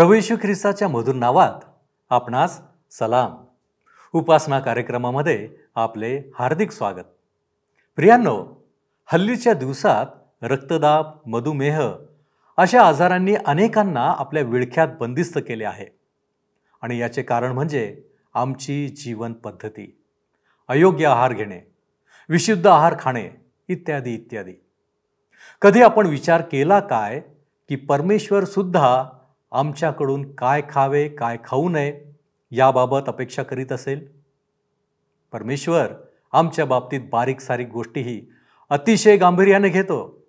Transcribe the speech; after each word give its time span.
प्रभू 0.00 0.14
ख्रिस्ताच्या 0.42 0.88
मधुर 0.88 1.14
नावात 1.14 1.64
आपणास 2.10 2.60
सलाम. 2.90 3.36
उपासना 4.12 4.60
कार्यक्रमामध्ये 4.60 5.48
आपले 5.74 6.22
हार्दिक 6.34 6.70
स्वागत. 6.70 7.04
प्रियांनो 7.96 8.64
हल्लीच्या 9.06 9.52
दिवसात 9.52 10.06
रक्तदाब 10.42 11.06
मधुमेह 11.26 11.90
अशा 12.56 12.82
आजारांनी 12.82 13.34
अनेकांना 13.34 14.14
आपल्या 14.18 14.42
विळख्यात 14.42 14.88
बंदिस्त 15.00 15.38
केले 15.38 15.64
आहे. 15.64 15.86
आणि 16.82 16.98
याचे 16.98 17.22
कारण 17.22 17.52
म्हणजे 17.52 18.02
आमची 18.34 18.88
जीवन 18.88 19.32
पद्धती. 19.32 20.02
अयोग्य 20.68 21.06
आहार 21.06 21.32
घेणे 21.32 21.60
विशुद्ध 22.28 22.66
आहार 22.66 22.94
खाणे 22.98 23.28
इत्यादी 23.68 24.14
इत्यादी. 24.14 24.54
कधी 25.62 25.82
आपण 25.82 26.06
विचार 26.06 26.40
केला 26.40 26.80
काय 26.80 27.20
की 27.68 27.76
परमेश्वर 27.76 28.44
सुद्धा 28.44 29.04
आमच्याकडून 29.52 30.34
काय 30.34 30.62
खावे 30.70 31.08
काय 31.08 31.36
खाऊ 31.44 31.68
नये 31.68 32.04
याबाबत 32.50 32.98
अपेक्षा 33.06 33.42
करीत 33.42 33.72
असेल? 33.72 34.08
परमेश्वर 35.32 35.86
आमच्या 36.32 36.66
बाबतीत 36.66 37.00
बारीक 37.12 37.40
सारीक 37.40 37.68
गोष्टीही 37.68 38.26
अतिशय 38.70 39.16
गांभीर्याने 39.16 39.68
घेतो. 39.68 40.24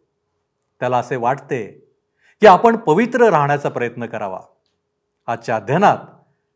त्याला 0.80 0.98
असे 0.98 1.16
वाटते 1.16 1.68
की 2.40 2.48
आपण 2.48 2.76
पवित्र 2.76 3.30
राहण्याचा 3.30 3.70
प्रयत्न 3.70 4.06
करावा. 4.06 4.40
आजच्या 5.28 5.56
अध्ययनात 5.56 5.98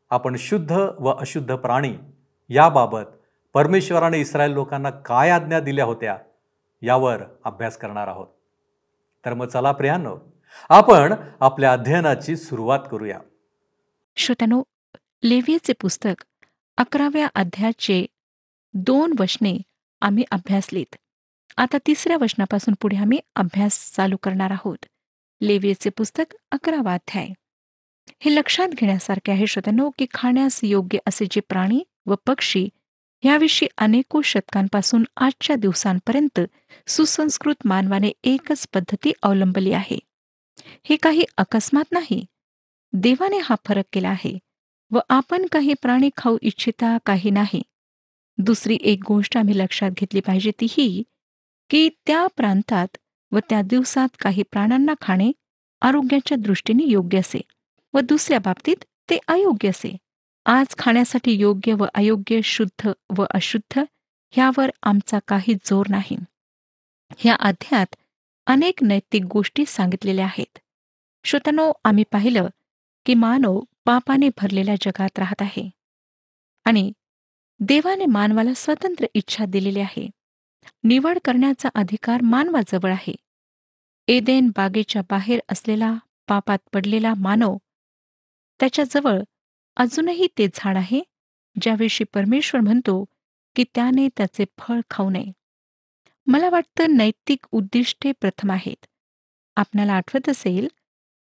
आपण 0.09 0.36
शुद्ध 0.36 0.72
व 1.00 1.09
अशुद्ध 1.09 1.56
प्राणी 1.56 1.95
याबाबत 2.50 3.04
परमेश्वराने 3.54 4.20
इस्रायल 4.20 4.52
लोकांना 4.52 4.89
काय 4.89 5.30
आज्ञा 5.30 5.59
दिल्या 5.59 5.86
होत्या 5.86 6.17
यावर 6.82 7.22
अभ्यास 7.45 7.78
करणार 7.78 8.08
आहोत. 8.08 8.28
तर 9.26 9.34
मग 9.34 9.48
चला 9.48 9.72
प्रियानो 9.72 10.17
आपण 10.70 11.14
आपल्या 11.39 11.73
अध्ययनाची 11.73 12.36
सुरुवात 12.36 12.80
करूया. 12.92 13.20
श्रोत्यानो 14.16 14.64
लेवियचे 15.23 15.73
पुस्तक 15.73 16.25
अकराव्या 16.78 17.28
अध्यायाचे 17.36 18.06
दोन 18.73 19.14
वचने 19.20 19.58
आम्ही 20.02 20.23
अभ्यासलीत 20.31 20.95
आता 21.58 21.78
तिसऱ्या 21.88 22.17
वचनापासून 22.22 22.73
पुढे 22.81 22.98
आम्ही 22.98 23.20
अभ्यास 23.36 23.92
चालू 23.95 24.17
करणार 24.23 24.52
आहोत. 24.52 24.86
लेवियचे 25.42 25.89
पुस्तक 25.89 26.36
अकरावा 26.52 26.94
अध्याय. 26.94 27.28
हे 28.20 28.36
लक्षात 28.36 28.67
घेण्यासारखे 28.67 29.31
आहे 29.31 29.48
श्रोत्यानो 29.48 29.89
की 29.89 30.06
खाण्यास 30.14 30.59
योग्य 30.64 30.98
असे 31.08 31.26
जे 31.31 31.39
प्राणी 31.39 31.83
व 32.06 32.16
पक्षी 32.26 32.70
याविषयी 33.23 33.67
अनेको 33.78 34.22
शतकांपासून 34.22 35.03
आजच्या 35.17 35.56
दिवसांपर्यंत 35.56 36.39
सुसंस्कृत 36.88 37.56
मानवाने 37.66 38.11
एकच 38.23 38.67
पद्धती 38.73 39.11
अवलंबली 39.23 39.72
आहे. 39.73 40.00
हे 40.83 40.95
काही 40.95 41.23
अकस्मात 41.38 41.91
नाही. 41.91 42.25
देवाने 42.94 43.38
हा 43.38 43.55
फरक 43.66 43.85
केला 43.94 44.09
आहे 44.09 44.38
व 44.91 44.99
आपण 45.09 45.45
काही 45.52 45.73
प्राणी 45.73 46.09
खाऊ 46.17 46.38
इच्छिता 46.41 46.97
काही 47.05 47.30
नाही. 47.30 47.61
दुसरी 48.38 48.77
एक 48.81 48.99
गोष्ट 49.08 49.38
आम्ही 49.38 49.58
लक्षात 49.58 49.91
घेतली 49.91 50.19
पाहिजे 50.19 50.52
ती 50.52 50.67
ही 50.69 51.03
की 51.69 51.89
त्या 52.08 52.27
प्रांतात 52.27 52.97
व 53.31 53.39
त्या 53.49 53.61
दिवसात 53.61 54.08
काही 54.19 54.43
प्राण्यांना 54.43 54.93
खाणे 55.02 55.31
आरोग्याच्या 55.81 56.38
दृष्टीने 56.38 56.83
योग्य 56.83 57.19
असे 57.19 57.41
व 57.93 57.99
दुसऱ्या 57.99 58.39
बाबतीत 58.39 58.83
ते 59.09 59.19
अयोग्य 59.27 59.69
असे. 59.69 59.97
आज 60.45 60.75
खाण्यासाठी 60.77 61.31
योग्य 61.31 61.73
व 61.73 61.86
अयोग्य 61.93 62.41
शुद्ध 62.43 62.91
व 63.17 63.25
अशुद्ध 63.30 63.83
ह्यावर 64.31 64.71
आमचा 64.83 65.20
काही 65.27 65.54
जोर 65.65 65.86
नाही. 65.89 66.17
ह्या 67.17 67.36
अध्यात 67.39 67.95
अनेक 68.48 68.83
नैतिक 68.83 69.23
गोष्टी 69.23 69.66
सांगितलेल्या 69.67 70.26
आहेत. 70.26 70.60
श्रोतनो 71.26 71.72
आम्ही 71.83 72.04
पाहिलं 72.11 72.48
की 73.06 73.14
मानव 73.14 73.60
पापाने 73.86 74.30
भरलेल्या 74.38 74.76
जगात 74.82 75.20
राहत 75.20 75.42
आहे. 75.42 75.70
आणि 76.66 76.92
देवाने 77.60 78.05
मानवाला 78.05 78.54
स्वतंत्र 78.54 79.05
इच्छा 79.14 79.45
दिलेली 79.45 79.80
आहे. 79.80 80.10
निवड 80.84 81.17
करण्याचा 81.26 81.70
अधिकार 81.76 82.22
मानवाजवळ 82.22 82.92
आहे. 82.92 83.16
एदेन 84.08 84.50
बागेच्या 84.55 85.02
बाहेर 85.10 85.39
असलेला 85.50 85.94
पापात 86.28 86.60
पडलेला 86.73 87.14
मानव 87.17 87.58
त्याच्याजवळ 88.60 89.20
अजूनही 89.78 90.28
ते 90.38 90.48
झाड 90.54 90.78
आहे 90.78 91.02
ज्याविषयी 91.61 92.05
परमेश्वर 92.14 92.61
म्हणतो 92.61 93.04
की 93.55 93.64
त्याने 93.76 94.08
त्याचे 94.17 94.45
फळ 94.58 94.80
खाऊ 94.89 95.10
नये. 95.10 95.32
मला 96.27 96.49
वाटतं 96.49 96.95
नैतिक 96.97 97.45
उद्दिष्टे 97.52 98.11
प्रथम 98.11 98.52
आहेत. 98.52 98.86
आपणाला 99.58 99.93
आठवत 99.93 100.30
असेल 100.30 100.67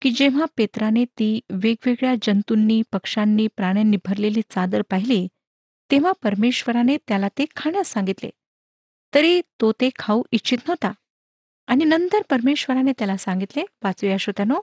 की 0.02 0.12
जेव्हा 0.12 0.46
पेत्राने 0.58 1.06
ती 1.06 1.40
वेगवेगळ्या 1.50 2.14
जंतूंनी 2.22 2.82
पक्ष्यांनी 2.92 3.48
प्राण्यांनी 3.48 3.98
भरलेली 4.06 4.42
चादर 4.42 4.82
पाहिली 4.82 5.28
तेव्हा 5.90 6.12
परमेश्वराने 6.24 6.98
त्याला 6.98 7.28
ते 7.28 7.46
खाण्यास 7.56 7.88
सांगितले. 7.88 8.30
तरी 9.14 9.42
तो 9.62 9.72
ते 9.72 9.90
खाऊ 10.00 10.24
इच्छित 10.32 10.58
नव्हता. 10.58 10.92
आणि 11.68 11.86
नंतर 11.86 12.22
परमेश्वराने 12.30 12.92
त्याला 12.92 13.18
सांगितले 13.18 13.64
वाचूया 13.84 14.18
श्रोत्यानो 14.18 14.60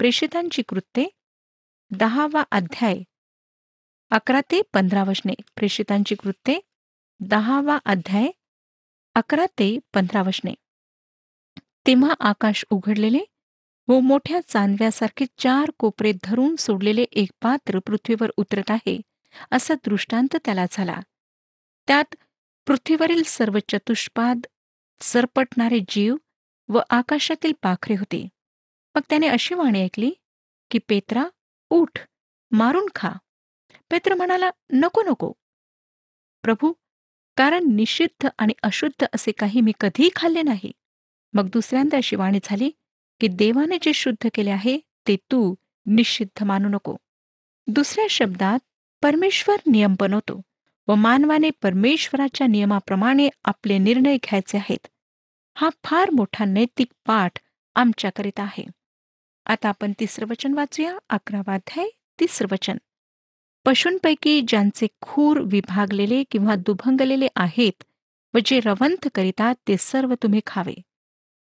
प्रेषितांची 0.00 0.62
कृत्ये 0.62 1.08
दहावा 1.90 2.42
अध्याय 2.50 2.98
अकरा 4.10 4.40
ते 4.40 4.60
पंधरा 4.74 5.04
वचने 5.04 5.34
प्रेषितांची 5.56 6.14
कृत्ये 6.14 6.58
दहावा 7.20 7.78
अध्याय 7.84 8.30
अकरा 9.16 9.46
ते 9.46 9.78
पंधरा 9.94 10.22
वशने. 10.22 10.54
तेव्हा 11.86 12.14
आकाश 12.20 12.64
उघडलेले 12.70 13.18
व 13.88 14.00
मोठ्या 14.00 14.40
चांदव्यासारखे 14.48 15.24
चार 15.38 15.70
कोपरे 15.78 16.12
धरून 16.24 16.56
सोडलेले 16.56 17.02
एक 17.02 17.30
पात्र 17.40 17.78
पृथ्वीवर 17.78 18.30
उतरत 18.36 18.70
आहे 18.70 19.00
असा 19.50 19.74
दृष्टांत 19.74 20.36
त्याला 20.44 20.64
झाला. 20.70 21.00
त्यात 21.86 22.14
पृथ्वीवरील 22.66 23.22
सर्व 23.26 23.58
चतुष्पाद 23.68 24.40
सरपटणारे 25.00 25.78
जीव 25.88 26.16
व 26.68 26.80
आकाशातील 26.90 27.52
पाखरे 27.62 27.94
होते. 27.94 28.28
मग 28.94 29.02
त्याने 29.08 29.26
अशी 29.26 29.54
वाणी 29.54 29.84
ऐकली 29.84 30.10
की 30.70 30.78
पेत्रा 30.78 31.24
उठ 31.70 31.98
मारून 32.50 32.86
खा. 32.94 33.10
पेत्र 33.90 34.14
म्हणाला 34.14 34.50
नको 34.72 35.02
नको. 35.02 35.32
प्रभू 36.42 36.72
कारण 37.36 37.64
निषिद्ध 37.64 38.28
आणि 38.38 38.52
अशुद्ध 38.62 39.06
असे 39.14 39.32
काही 39.32 39.60
मी 39.60 39.72
कधीही 39.80 40.10
खाल्ले 40.16 40.42
नाही. 40.42 40.72
मग 41.32 41.48
दुसऱ्यांदा 41.48 41.96
अशी 41.96 42.16
वाणी 42.16 42.38
झाली 42.44 42.70
की 43.20 43.28
देवाने 43.28 43.78
जे 43.82 43.92
शुद्ध 43.92 44.28
केले 44.34 44.50
आहे 44.50 44.78
ते 45.08 45.16
तू 45.16 45.54
निषिद्ध 45.86 46.42
मानू 46.42 46.68
नको. 46.68 46.96
दुसऱ्या 47.66 48.06
शब्दात 48.10 48.58
परमेश्वर 49.02 49.56
नियम 49.66 49.94
बनवतो 50.00 50.42
व 50.88 50.94
मानवाने 50.94 51.50
परमेश्वराच्या 51.62 52.46
नियमाप्रमाणे 52.46 53.28
आपले 53.44 53.78
निर्णय 53.78 54.16
घ्यायचे 54.16 54.58
आहेत. 54.58 54.86
हा 55.54 55.68
फार 55.84 56.10
मोठा 56.10 56.44
नैतिक 56.44 56.88
पाठ 57.06 57.38
आमच्याकरिता 57.74 58.42
आहे. 58.42 58.64
आता 59.46 59.68
आपण 59.68 59.92
तिसरं 60.00 60.26
वचन 60.26 60.54
वाचूया 60.54 60.98
अकरावाध्याय 61.08 61.88
तिसरं 62.20 62.48
वचन. 62.52 62.76
पशूंपैकी 63.66 64.40
ज्यांचे 64.40 64.86
खूर 65.00 65.40
विभागलेले 65.40 66.22
किंवा 66.30 66.54
दुभंगलेले 66.56 67.28
आहेत 67.36 67.84
व 68.34 68.38
जे 68.44 68.60
रवंथ 68.60 69.08
करीतात 69.14 69.54
ते 69.68 69.76
सर्व 69.76 70.14
तुम्ही 70.14 70.40
खावे. 70.46 70.74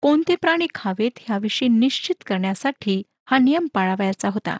कोणते 0.02 0.36
प्राणी 0.36 0.66
खावेत 0.74 1.18
ह्याविषयी 1.20 1.68
निश्चित 1.68 2.22
करण्यासाठी 2.26 3.02
हा 3.24 3.38
नियम 3.38 3.66
पाळावयाचा 3.74 4.28
होता. 4.28 4.56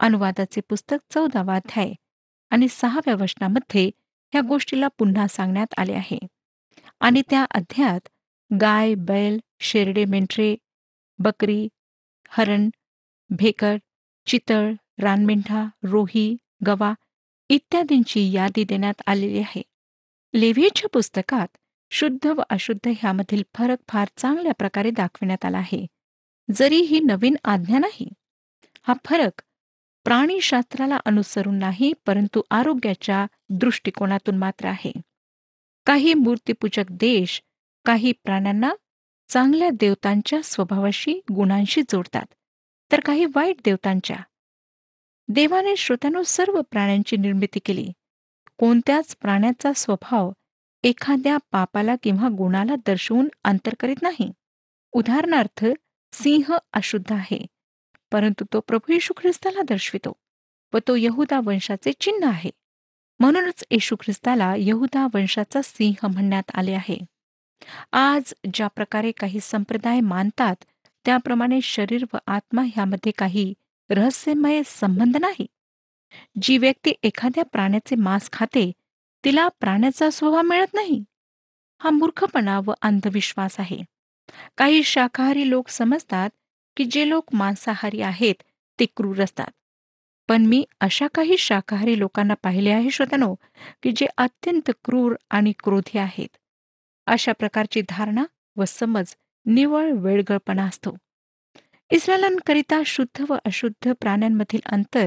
अनुवादाचे 0.00 0.60
पुस्तक 0.60 0.96
चौदावा 1.10 1.54
अध्याय 1.54 1.92
आणि 2.50 2.68
सहाव्या 2.70 3.14
वचनामध्ये 3.14 3.86
ह्या 4.32 4.40
गोष्टीला 4.40 4.88
पुन्हा 4.88 5.26
सांगण्यात 5.28 5.74
आले 5.76 5.92
आहे. 5.92 6.18
आणि 7.00 7.22
त्या 7.30 7.44
अध्यायात 7.50 8.08
गाय 8.60 8.94
बैल 8.94 9.38
शेरडे 9.60 10.04
मेंढरे 10.04 10.54
बकरी 11.18 11.68
हरण 12.28 12.70
भेकर 13.30 13.76
चितळ 14.26 14.72
रानमेंढा 14.98 15.64
रोही 15.82 16.36
गवा 16.66 16.92
इत्यादींची 17.50 18.30
यादी 18.32 18.64
देण्यात 18.64 19.02
आलेली 19.06 19.38
आहे. 19.38 19.62
लेव्हीच्या 20.34 20.88
पुस्तकात 20.92 21.48
शुद्ध 21.90 22.26
व 22.26 22.42
अशुद्ध 22.50 22.88
ह्यामधील 22.98 23.42
फरक 23.54 23.78
फार 23.88 24.08
चांगल्या 24.16 24.52
प्रकारे 24.52 24.90
दाखविण्यात 24.90 25.44
आला 25.44 25.58
आहे. 25.58 25.86
जरी 26.48 26.76
ही 26.76 27.00
नवीन 27.00 27.36
आज्ञा 27.44 27.78
नाही 27.78 28.08
हा 28.82 28.94
फरक 29.04 29.42
प्राणीशास्त्राला 30.04 30.98
अनुसरून 31.04 31.58
नाही 31.58 31.92
परंतु 32.06 32.42
आरोग्याच्या 32.50 33.26
दृष्टिकोनातून 33.50 34.36
मात्र 34.36 34.66
आहे. 34.66 34.92
काही 35.86 36.14
मूर्तीपूजक 36.14 36.90
देश 36.90 37.42
काही 37.84 38.12
प्राण्यांना 38.12 38.72
चांगल्या 39.28 39.68
देवतांच्या 39.72 40.40
स्वभावाशी 40.44 41.20
गुणांशी 41.32 41.82
जोडतात 41.82 42.34
तर 42.92 43.00
काही 43.00 43.24
वाईट 43.34 43.56
देवतांच्या 43.64 44.16
देवाने 45.34 45.76
श्रोत्यानो 45.76 46.22
सर्व 46.22 46.60
प्राण्यांची 46.60 47.16
निर्मिती 47.16 47.58
केली. 47.64 47.92
कोणत्याच 48.58 49.16
प्राण्याचा 49.16 49.72
स्वभाव 49.76 50.30
एखाद्या 50.84 51.36
पापाला 51.52 51.94
किंवा 52.02 52.28
गुणाला 52.28 52.74
दर्शवून 52.86 53.28
अंतर 53.44 53.74
करीत 53.80 54.02
नाही. 54.02 54.30
उदाहरणार्थ 54.92 55.64
सिंह 56.12 56.56
अशुद्ध 56.72 57.12
आहे 57.12 57.46
परंतु 58.12 58.44
तो 58.52 58.60
प्रभू 58.60 58.92
येशू 58.92 59.14
ख्रिस्ताला 59.16 59.62
दर्शवितो 59.62 60.12
व 60.72 60.78
तो 60.88 60.96
यहुदा 60.96 61.40
वंशाचे 61.44 61.92
चिन्ह 61.92 62.28
आहे. 62.28 62.50
म्हणूनच 63.20 63.64
येशू 63.70 63.96
ख्रिस्ताला 64.00 64.54
यहुदा 64.58 65.06
वंशाचा 65.14 65.60
सिंह 65.64 66.06
म्हणण्यात 66.08 66.50
आले 66.54 66.72
आहे. 66.72 66.98
आज 67.92 68.34
ज्या 68.54 68.68
प्रकारे 68.68 69.12
काही 69.12 69.38
संप्रदाय 69.42 70.00
मानतात 70.00 70.64
त्याप्रमाणे 71.04 71.60
शरीर 71.60 72.04
व 72.14 72.16
आत्मा 72.26 72.62
ह्यामध्ये 72.62 73.12
काही 73.12 73.52
रहस्यमय 73.92 74.62
संबंध 74.66 75.16
नाही. 75.16 75.46
जी 76.42 76.58
व्यक्ती 76.58 76.92
एखाद्या 77.02 77.44
प्राण्याचे 77.44 77.96
मांस 77.96 78.30
खाते 78.32 78.72
तिला 79.24 79.48
प्राण्याचा 79.48 80.10
स्वभाव 80.10 80.42
मिळत 80.42 80.74
नाही. 80.74 81.04
हा 81.78 81.90
मूर्खपणा 81.90 82.60
व 82.64 82.72
अंधविश्वास 82.82 83.60
आहे. 83.60 83.78
काही 84.56 84.82
शाकाहारी 84.82 85.50
लोक 85.50 85.68
समजतात 85.68 86.30
की 86.76 86.84
जे 86.84 87.08
लोक 87.08 87.24
मांसाहारी 87.32 88.00
आहेत 88.00 88.34
ते 88.80 88.86
क्रूर 88.96 89.22
असतात. 89.22 89.50
पण 90.28 90.46
मी 90.46 90.64
अशा 90.80 91.06
काही 91.14 91.38
शाकाहारी 91.38 91.98
लोकांना 91.98 92.34
पाहिले 92.34 92.70
आहे 92.70 92.90
श्रोतनो 92.90 93.34
की 93.82 93.92
जे 93.96 94.06
अत्यंत 94.16 94.70
क्रूर 94.84 95.14
आणि 95.30 95.52
क्रोधी 95.62 95.98
आहेत. 95.98 96.36
अशा 97.06 97.32
प्रकारची 97.32 97.82
धारणा 97.88 98.24
व 98.56 98.64
समज 98.64 99.14
निवळ 99.46 99.92
वेळगळपणा 99.92 100.64
असतो. 100.64 100.96
इस्रायलांकरिता 101.92 102.82
शुद्ध 102.86 103.24
व 103.28 103.36
अशुद्ध 103.44 103.92
प्राण्यांमधील 103.92 104.60
अंतर 104.66 105.06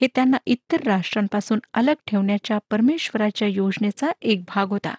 हे 0.00 0.06
त्यांना 0.06 0.36
इतर 0.46 0.76
राष्ट्रांपासून 0.84 1.58
अलग 1.74 1.94
ठेवण्याच्या 2.06 2.58
परमेश्वराच्या 2.70 3.48
योजनेचा 3.48 4.12
एक 4.22 4.42
भाग 4.48 4.68
होता. 4.68 4.94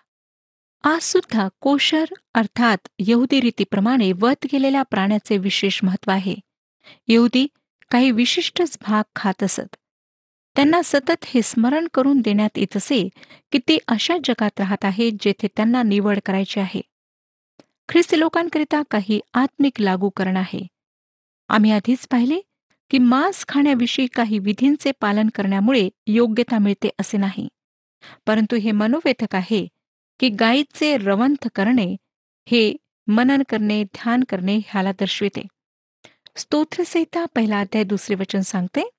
आज 0.83 1.01
सुद्धा 1.01 1.47
कोशर 1.59 2.05
अर्थात 2.33 2.77
यहुदी 2.99 3.41
रीतीप्रमाणे 3.41 4.11
वध 4.11 4.47
केलेल्या 4.51 4.83
प्राण्याचे 4.83 5.37
विशेष 5.37 5.79
महत्त्व 5.83 6.11
आहे. 6.11 6.35
यहुदी 7.07 7.47
काही 7.91 8.11
विशिष्टच 8.11 8.77
भाग 8.81 9.03
खात 9.15 9.43
असत. 9.43 9.75
त्यांना 10.55 10.81
सतत 10.83 11.25
हे 11.25 11.41
स्मरण 11.41 11.87
करून 11.93 12.21
देण्यात 12.21 12.57
येत 12.57 12.77
असे 12.77 13.09
की 13.51 13.57
ते 13.57 13.77
अशा 13.87 14.17
जगात 14.23 14.59
राहत 14.59 14.85
आहेत 14.85 15.11
जेथे 15.21 15.47
त्यांना 15.47 15.83
निवड 15.83 16.19
करायची 16.25 16.59
आहे. 16.59 16.81
ख्रिस्ती 17.89 18.19
लोकांकरिता 18.19 18.81
काही 18.91 19.19
आत्मिक 19.33 19.81
लागूकरण 19.81 20.37
आहे. 20.37 20.67
आम्ही 21.47 21.71
आधीच 21.71 22.07
पाहिले 22.07 22.41
की 22.91 22.97
मांस 22.97 23.45
खाण्याविषयी 23.47 24.07
काही 24.07 24.39
विधींचे 24.39 24.91
पालन 24.91 25.29
करण्यामुळे 25.35 25.89
योग्यता 26.07 26.57
मिळते 26.57 26.89
असे 26.99 27.17
नाही. 27.17 27.47
परंतु 28.27 28.55
हे 28.55 28.71
मनोवेधक 28.71 29.35
आहे 29.35 29.67
की 30.19 30.29
गायीचे 30.29 30.97
रवंथ 30.97 31.47
करणे 31.55 31.95
हे 32.47 32.75
मनन 33.07 33.41
करणे 33.49 33.83
ध्यान 33.83 34.23
करणे 34.29 34.57
ह्याला 34.57 34.91
दर्शविते. 34.91 35.47
स्तोत्रसहिता 36.35 37.25
पहिला 37.35 37.59
अध्याय 37.59 37.83
दुसरे 37.83 38.15
वचन 38.15 38.41
सांगते 38.41 38.89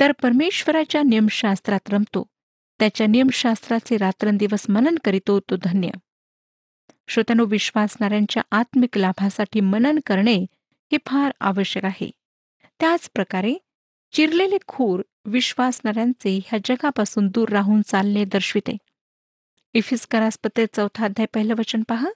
तर 0.00 0.12
परमेश्वराच्या 0.12 1.02
नियमशास्त्रात 1.02 1.90
रमतो 1.90 2.26
त्याच्या 2.80 3.06
नियमशास्त्राचे 3.06 3.96
रात्रंदिवस 3.96 4.66
मनन 4.68 4.94
करीतो 5.04 5.40
तो 5.40 5.56
धन्य. 5.56 5.88
श्रोत्यानो 7.08 7.44
विश्वासणाऱ्यांच्या 7.44 8.42
आत्मिक 8.50 8.98
लाभासाठी 8.98 9.60
मनन 9.60 9.98
करणे 10.06 10.46
हे 10.92 10.98
फार 11.06 11.32
आवश्यक 11.40 11.84
आहे. 11.84 12.10
त्याच 12.80 13.10
प्रकारे 13.14 13.54
चिरलेले 14.12 14.56
खूर 14.66 15.02
विश्वासणाऱ्यांचे 15.24 16.40
ह्या 16.46 16.58
जगापासून 16.64 17.28
दूर 17.28 17.48
राहून 17.48 17.82
चालणे 17.82 18.24
दर्शविते. 18.24 18.76
इफिस्करासपत्र 19.74 20.64
चौथा 20.72 21.04
अध्याय 21.04 21.26
पहिलं 21.34 21.54
वचन 21.58 21.82
पहा. 21.88 22.10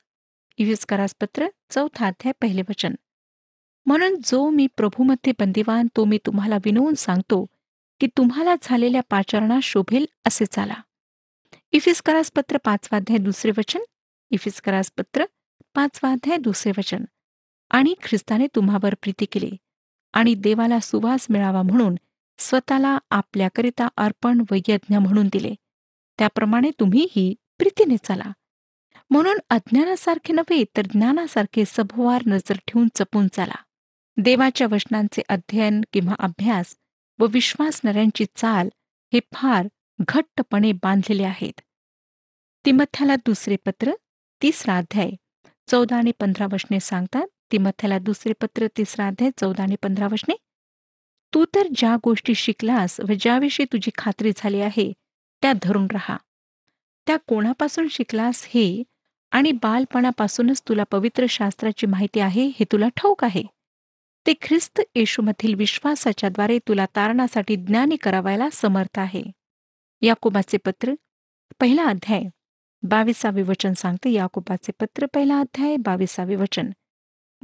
इफिस्करासपत्र 0.59 1.47
चौथा 1.71 2.07
अध्याय 2.07 2.33
पहिले 2.41 2.63
वचन. 2.63 2.95
म्हणून 3.87 4.17
जो 4.25 4.51
मी 4.51 4.67
प्रभूमध्ये 4.77 5.33
बंदिवान 5.39 5.87
तो 5.97 6.05
मी 6.05 6.19
तुम्हाला 6.27 6.57
विनवून 6.57 6.95
सांगतो 6.95 7.47
की 8.01 8.07
तुम्हाला 8.07 8.55
झालेल्या 8.63 9.03
पाचारणा 9.11 9.59
शोभेल 9.63 10.07
असे 10.27 10.45
चाला. 10.47 10.75
इफिस्करासपत्र 11.73 12.59
पाचवा 12.65 12.97
अध्याय 12.97 13.19
दुसरे 13.19 13.51
वचन. 13.59 13.81
इफिस्करासपत्र 14.31 15.25
पाचवा 15.75 16.13
अध्याय 16.13 16.37
दुसरे 16.37 16.73
वचन. 16.79 17.05
आणि 17.75 17.95
ख्रिस्ताने 18.03 18.47
तुम्हावर 18.55 18.95
प्रीती 18.95 19.25
केली 19.25 19.51
आणि 20.13 20.35
देवाला 20.35 20.81
सुवास 20.81 21.27
मिळावा 21.31 21.63
म्हणून 21.63 21.95
स्वतःला 22.39 22.99
आपल्याकरिता 23.11 23.89
अर्पण 23.97 24.43
व 24.51 24.55
यज्ञ 24.55 24.99
म्हणून 24.99 25.29
दिले. 25.33 25.55
त्याप्रमाणे 26.19 26.71
तुम्हीही 26.81 27.35
प्रीतीने 27.59 27.97
चाला. 27.97 28.33
म्हणून 29.11 29.39
अज्ञानासारखे 29.51 30.33
नव्हे 30.33 30.65
तर 30.77 30.83
ज्ञानासारखे 30.83 31.65
सभोवार 31.67 32.23
नजर 32.27 32.57
ठेवून 32.57 32.89
जपून 32.97 33.29
चाला. 33.29 33.55
देवाच्या 34.17 34.67
वचनांचे 34.71 35.23
अध्ययन 35.29 35.81
किंवा 35.93 36.15
अभ्यास 36.19 36.77
व 37.19 37.27
विश्वासणाऱ्यांची 37.27 38.25
चाल 38.37 38.69
हे 39.13 39.21
फार 39.33 39.69
घट्टपणे 40.09 40.73
बांधलेले 40.73 41.25
आहेत. 41.25 41.61
तिमथ्याला 42.67 43.17
दुसरे 43.17 43.57
पत्र 43.57 43.93
तिसरा 44.43 44.79
अध्याय 44.79 45.11
चौदा 45.69 45.97
आणि 45.97 46.13
पंधरा 46.21 46.47
वचने 46.53 46.81
सांगतात 46.81 47.27
तिमथ्याला 47.53 47.99
दुसरे 47.99 48.33
पत्र 48.33 48.67
तिसरा 48.77 49.07
अध्याय 49.07 49.31
चौदा 49.41 49.63
आणि 49.63 49.77
पंधरा 49.83 50.07
वचने. 50.07 50.37
तू 51.35 51.45
तर 51.55 51.67
ज्या 51.77 51.97
गोष्टी 52.05 52.35
शिकलास 52.35 53.01
व 53.01 53.13
ज्याविषयी 53.21 53.67
तुझी 53.73 53.91
खात्री 53.99 54.33
झाली 54.37 54.61
आहे 54.61 54.93
त्या 55.43 55.53
धरून 55.63 55.87
राहा. 55.93 56.17
त्या 57.07 57.17
कोणापासून 57.17 57.89
शिकलास 57.89 58.45
हे 58.49 58.83
आणि 59.31 59.53
बालपणापासूनच 59.53 60.63
तुला 60.69 60.85
पवित्र 60.91 61.27
शास्त्राची 61.29 61.87
माहिती 61.87 62.21
आहे 62.21 62.47
हे 62.47 62.65
तुला 62.73 62.89
ठाऊक 62.89 63.25
आहे. 63.25 63.43
ते 64.27 64.35
ख्रिस्त 64.43 64.81
येशूमधील 64.95 65.55
विश्वासाच्याद्वारे 65.55 66.59
तुला 66.59 66.87
तारणासाठी 66.87 67.57
ज्ञानी 67.57 67.97
करावायला 67.97 68.49
समर्थ 68.53 68.99
आहे. 68.99 69.23
याकोबाचे 70.03 70.57
पत्र 70.57 70.95
पहिला 71.61 71.85
अध्याय 71.85 72.23
बावीसावे 72.83 73.43
वचन 73.43 73.73
सांगते. 73.73 74.11
याकोबाचे 74.11 74.73
पत्र 74.81 75.07
पहिला 75.15 75.39
अध्याय 75.41 75.77
बावीसावे 75.77 76.37
वचन. 76.37 76.71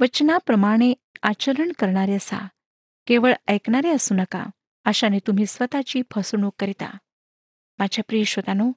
वचनाप्रमाणे 0.01 0.93
आचरण 1.23 1.71
करणारे 1.71 2.13
असा. 2.13 2.47
केवळ 3.07 3.33
ऐकणारे 3.47 3.89
असू 3.89 4.15
नका 4.15 4.45
अशाने 4.85 5.19
तुम्ही 5.27 5.45
स्वतःची 5.45 6.01
फसवणूक 6.11 6.53
करिता. 6.59 6.97
माझ्या 7.79 8.03
प्रिय 8.07 8.23
श्रोतानो 8.23 8.71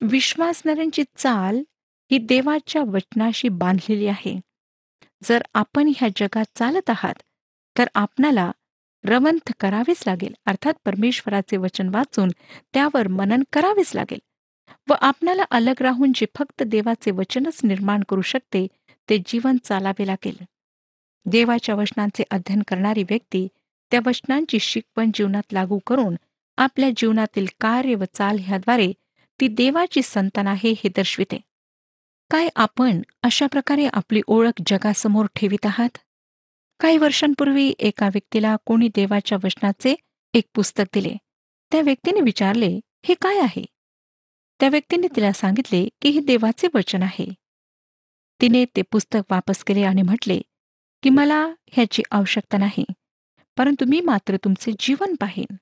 विश्वासणाऱ्यांची 0.00 1.04
चाल 1.16 1.56
ही 2.10 2.18
देवाच्या 2.18 2.82
वचनाशी 2.82 3.48
बांधलेली 3.48 4.06
आहे. 4.06 4.40
जर 5.24 5.42
आपण 5.54 5.92
ह्या 5.96 6.08
जगात 6.16 6.44
चालत 6.58 6.90
आहात 6.90 7.14
तर 7.78 7.86
आपणाला 7.94 8.52
रवंथ 9.04 9.52
करावेच 9.60 10.04
लागेल. 10.06 10.34
अर्थात 10.46 10.74
परमेश्वराचे 10.84 11.56
वचन 11.56 11.88
वाचून 11.94 12.28
त्यावर 12.72 13.08
मनन 13.08 13.42
करावेच 13.52 13.94
लागेल. 13.94 14.18
व 14.88 14.94
आपणाला 15.00 15.42
अलग 15.50 15.74
राहून 15.80 16.12
जे 16.14 16.26
फक्त 16.38 16.62
देवाचे 16.62 17.10
वचनच 17.10 17.60
निर्माण 17.64 18.00
करू 18.08 18.22
शकते 18.22 18.66
ते 19.10 19.18
जीवन 19.18 19.56
चालावे 19.64 20.06
लागेल. 20.06 20.36
देवाच्या 21.26 21.74
वचनांचे 21.74 22.24
अध्ययन 22.30 22.62
करणारी 22.68 23.02
व्यक्ती 23.02 23.48
त्या 23.90 24.00
वचनांची 24.06 24.58
शिकवण 24.58 25.10
जीवनात 25.14 25.52
लागू 25.52 25.78
करून 25.86 26.14
आपल्या 26.56 26.90
जीवनातील 26.96 27.46
कार्य 27.60 27.94
व 27.94 28.04
चाल 28.14 28.38
ह्याद्वारे 28.40 28.92
ती 29.40 29.48
देवाची 29.48 30.02
संतान 30.02 30.46
आहे 30.46 30.70
हे 30.70 30.88
दर्शविते. 30.88 31.40
काय 32.30 32.48
आपण 32.56 33.00
अशा 33.22 33.46
प्रकारे 33.46 33.86
आपली 33.92 34.20
ओळख 34.26 34.62
जगासमोर 34.66 35.26
ठेवित 35.36 35.66
आहात? 35.66 35.98
काही 36.80 36.98
वर्षांपूर्वी 36.98 37.72
एका 37.78 38.06
व्यक्तीला 38.06 38.56
कोणी 38.66 38.88
देवाच्या 38.88 39.38
वचनाचे 39.44 39.94
एक 40.34 40.44
पुस्तक 40.54 40.84
दिले. 40.94 41.14
त्या 41.72 41.80
व्यक्तीने 41.80 42.20
विचारले 42.20 42.80
हे 43.04 43.14
काय 43.14 43.38
आहे? 43.38 43.64
त्या 44.60 44.68
व्यक्तीने 44.68 45.06
तिला 45.16 45.32
सांगितले 45.32 45.88
की 46.02 46.08
हे 46.08 46.20
देवाचे 46.20 46.68
वचन 46.74 47.02
आहे. 47.02 47.26
तिने 48.40 48.64
ते 48.76 48.82
पुस्तक 48.82 49.20
वापस 49.30 49.64
केले 49.64 49.82
आणि 49.82 50.02
म्हटले 50.02 50.40
की 51.04 51.10
मला 51.10 51.48
ह्याची 51.72 52.02
आवश्यकता 52.10 52.58
नाही. 52.58 52.84
परंतु 53.56 53.84
मी 53.88 54.00
मात्र 54.00 54.36
तुमचे 54.36 54.72
जीवन 54.80 55.14
पाहीन. 55.14 55.56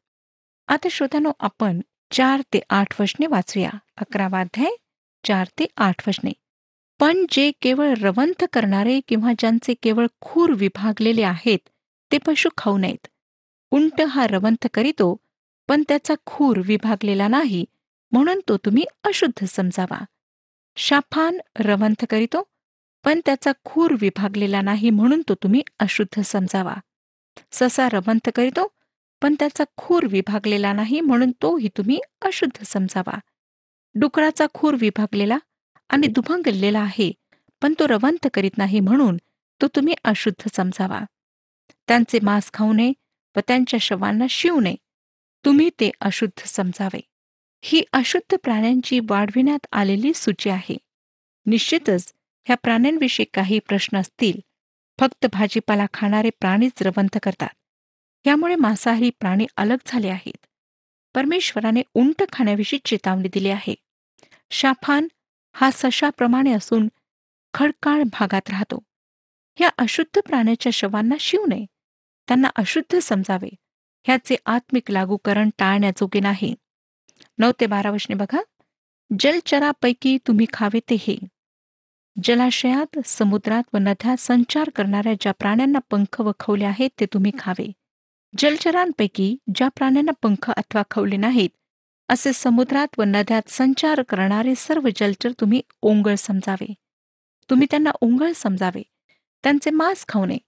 आता 0.68 0.88
श्रोत्यानो 0.90 1.32
आपण 1.40 1.80
चार 2.10 2.40
ते 2.40 2.60
आठ 2.70 3.00
वचने 3.00 3.26
वाचूया. 3.26 3.70
अकरावाध्याय 3.96 4.70
चार 5.24 5.46
ते 5.58 5.66
आठ 5.76 6.08
वचने. 6.08 6.32
पण 7.00 7.24
जे 7.30 7.52
केवळ 7.62 7.94
रवंथ 8.02 8.44
करणारे 8.52 9.00
किंवा 9.08 9.32
ज्यांचे 9.38 9.74
केवळ 9.74 10.06
खूर 10.20 10.50
विभागलेले 10.50 11.22
आहेत 11.22 11.58
ते 12.12 12.18
पशु 12.18 12.48
खाऊ 12.56 12.78
नयेत. 12.78 13.06
उंट 13.70 14.00
हा 14.00 14.26
रवंथ 14.26 14.66
करीतो 14.74 15.16
पण 15.68 15.82
त्याचा 15.88 16.14
खूर 16.26 16.60
विभागलेला 16.64 17.28
नाही 17.28 17.64
म्हणून 18.12 18.40
तो 18.48 18.56
तुम्ही 18.56 18.84
अशुद्ध 19.04 19.44
समजावा. 19.44 20.04
शाफान 20.76 21.38
रवंथ 21.58 22.04
करीतो 22.10 22.51
पण 23.04 23.20
त्याचा 23.26 23.52
खूर 23.64 23.94
विभागलेला 24.00 24.60
नाही 24.62 24.90
म्हणून 24.90 25.22
तो 25.28 25.34
तुम्ही 25.34 25.62
अशुद्ध 25.78 26.20
समजावा. 26.22 26.74
ससा 27.52 27.88
रवंथ 27.92 28.28
करीतो 28.34 28.66
पण 29.22 29.34
त्याचा 29.38 29.64
खूर 29.76 30.06
विभागलेला 30.06 30.72
नाही 30.72 31.00
म्हणून 31.00 31.30
तोही 31.42 31.68
तुम्ही 31.76 32.00
अशुद्ध 32.22 32.62
समजावा. 32.64 33.18
डुकराचा 33.94 34.46
खूर 34.54 34.74
विभागलेला 34.80 35.38
आणि 35.90 36.06
दुभंगलेला 36.06 36.80
आहे 36.80 37.10
पण 37.62 37.74
तो 37.78 37.88
रवंथ 37.88 38.26
करीत 38.34 38.58
नाही 38.58 38.80
म्हणून 38.80 39.16
तो 39.60 39.66
तुम्ही 39.66 39.94
अशुद्ध 40.04 40.48
समजावा. 40.54 41.00
त्यांचे 41.88 42.18
मांस 42.22 42.50
खाऊ 42.52 42.72
नये 42.72 42.92
व 43.36 43.40
त्यांच्या 43.48 43.78
शवांना 43.80 44.26
शिवू 44.30 44.60
नये. 44.60 44.76
तुम्ही 45.44 45.68
ते 45.80 45.90
अशुद्ध 46.00 46.42
समजावे. 46.46 47.00
ही 47.64 47.82
अशुद्ध 47.92 48.36
प्राण्यांची 48.42 48.98
वाढविण्यात 49.08 49.66
आलेली 49.72 50.12
सूची 50.14 50.50
आहे. 50.50 50.76
निश्चितच 51.46 52.12
ह्या 52.44 52.56
प्राण्यांविषयी 52.56 53.26
काही 53.34 53.58
प्रश्न 53.58 53.96
असतील 53.98 54.40
फक्त 55.00 55.26
भाजीपाला 55.32 55.86
खाणारे 55.94 56.30
प्राणीच 56.30 56.82
रवंथ 56.82 57.18
करतात. 57.22 57.48
यामुळे 58.26 58.56
मांसाहारी 58.56 59.10
प्राणी 59.10 59.46
अलग 59.56 59.76
झाले 59.86 60.08
आहेत. 60.08 60.46
परमेश्वराने 61.14 61.82
उंट 61.94 62.22
खाण्याविषयी 62.32 62.78
चेतावणी 62.84 63.28
दिली 63.28 63.48
आहे. 63.48 63.74
शाफान 64.50 65.08
हा 65.54 65.70
सशाप्रमाणे 65.72 66.52
असून 66.52 66.88
खडकाळ 67.54 68.02
भागात 68.02 68.50
राहतो. 68.50 68.82
या 69.60 69.68
अशुद्ध 69.78 70.20
प्राण्याच्या 70.20 70.72
शवांना 70.72 71.14
शिव 71.20 71.44
नये. 71.48 71.66
त्यांना 72.28 72.48
अशुद्ध 72.56 72.98
समजावे. 72.98 73.48
ह्याचे 74.06 74.36
आत्मिक 74.46 74.90
लागूकरण 74.90 75.50
टाळण्याजोगे 75.58 76.20
नाही. 76.20 76.54
नऊ 77.38 77.52
ते 77.60 77.66
बारा 77.66 77.90
वचने 77.90 78.14
बघा. 78.14 78.40
जलचरापैकी 79.20 80.18
तुम्ही 80.26 80.46
खावे 80.52 80.80
ते 80.90 80.94
हे. 80.94 81.16
जलाशयात 82.16 82.98
समुद्रात 83.04 83.62
व 83.74 83.78
नद्यात 83.78 84.16
संचार 84.16 84.70
करणाऱ्या 84.70 85.12
ज्या 85.20 85.32
प्राण्यांना 85.32 85.78
पंख 85.90 86.20
व 86.20 86.32
खवले 86.40 86.64
आहेत 86.64 86.90
ते 87.00 87.06
तुम्ही 87.06 87.32
खावे. 87.38 87.72
जलचरांपैकी 88.38 89.36
ज्या 89.54 89.68
प्राण्यांना 89.68 90.12
पंख 90.22 90.50
अथवा 90.50 90.82
खवले 90.90 91.16
नाहीत 91.16 91.50
असे 92.08 92.32
समुद्रात 92.32 92.98
व 92.98 93.02
नद्यात 93.02 93.42
संचार 93.48 94.02
करणारे 94.02 94.54
सर्व 94.54 94.88
जलचर 94.96 95.32
तुम्ही 95.40 95.62
ओंगळ 95.82 96.14
समजावे. 96.14 96.74
तुम्ही 97.50 97.66
त्यांना 97.70 97.90
ओंगळ 98.00 98.32
समजावे. 98.32 98.82
त्यांचे 99.42 99.70
मांस 99.70 100.04
खाऊ 100.08 100.24
नये 100.26 100.38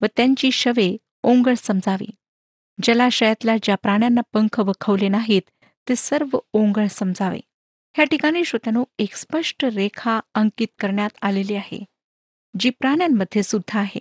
व 0.00 0.06
त्यांची 0.16 0.50
शवे 0.50 0.96
ओंगळ 1.22 1.54
समजावी. 1.54 2.10
जलाशयातल्या 2.82 3.56
ज्या 3.62 3.74
प्राण्यांना 3.74 4.20
पंख 4.32 4.60
व 4.60 4.72
खवले 4.80 5.08
नाहीत 5.08 5.42
ते 5.88 5.96
सर्व 5.96 6.38
ओंगळ 6.52 6.86
समजावे. 6.90 7.40
ह्या 7.94 8.04
ठिकाणी 8.04 8.44
श्रोत्यानो 8.44 8.84
एक 8.98 9.14
स्पष्ट 9.14 9.64
रेखा 9.64 10.18
अंकित 10.34 10.68
करण्यात 10.78 11.10
आलेली 11.22 11.54
आहे 11.54 11.78
जी 12.54 12.70
प्राण्यांमध्ये 12.70 13.42
सुद्धा 13.42 13.78
आहे. 13.80 14.00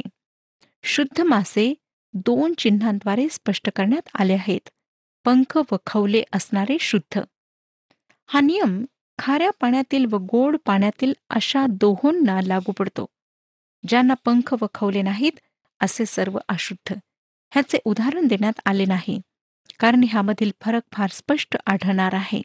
शुद्ध 0.83 1.21
मासे 1.21 1.73
दोन 2.13 2.53
चिन्हांद्वारे 2.57 3.27
स्पष्ट 3.31 3.69
करण्यात 3.75 4.09
आले 4.19 4.33
आहेत 4.33 4.69
पंख 5.25 5.57
व 5.71 5.75
खवले 5.85 6.23
असणारे 6.33 6.77
शुद्ध. 6.81 7.21
हा 8.29 8.39
नियम 8.39 8.83
खाऱ्या 9.19 9.49
पाण्यातील 9.51 10.05
व 10.05 10.17
गोड 10.31 10.57
पाण्यातील 10.65 11.13
अशा 11.29 11.65
दोहोंना 11.71 12.39
लागू 12.41 12.71
पडतो 12.71 13.05
ज्यांना 13.83 14.13
पंख 14.25 14.53
व 14.61 14.65
खवले 14.73 15.01
नाहीत 15.01 15.39
असे 15.81 16.05
सर्व 16.05 16.37
अशुद्ध. 16.49 16.95
ह्याचे 17.51 17.77
उदाहरण 17.85 18.27
देण्यात 18.27 18.59
आले 18.65 18.85
नाही 18.85 19.19
कारण 19.79 20.03
ह्यामधील 20.09 20.51
फरक 20.61 20.81
फार 20.91 21.09
स्पष्ट 21.11 21.57
आढळणार 21.65 22.13
आहे. 22.13 22.41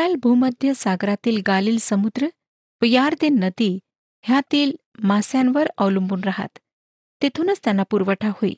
इस्रायल 0.00 0.16
भूमध्य 0.22 0.74
सागरातील 0.74 1.42
गालिल 1.46 1.78
समुद्र 1.80 2.26
व 2.82 2.84
यार्देन 2.84 3.38
नदी 3.38 3.78
ह्यातील 4.22 4.72
मास्यांवर 4.98 5.68
अवलंबून 5.78 6.24
राहत. 6.24 6.58
तेथूनच 7.22 7.60
त्यांना 7.64 7.82
पुरवठा 7.82 8.28
होई. 8.28 8.54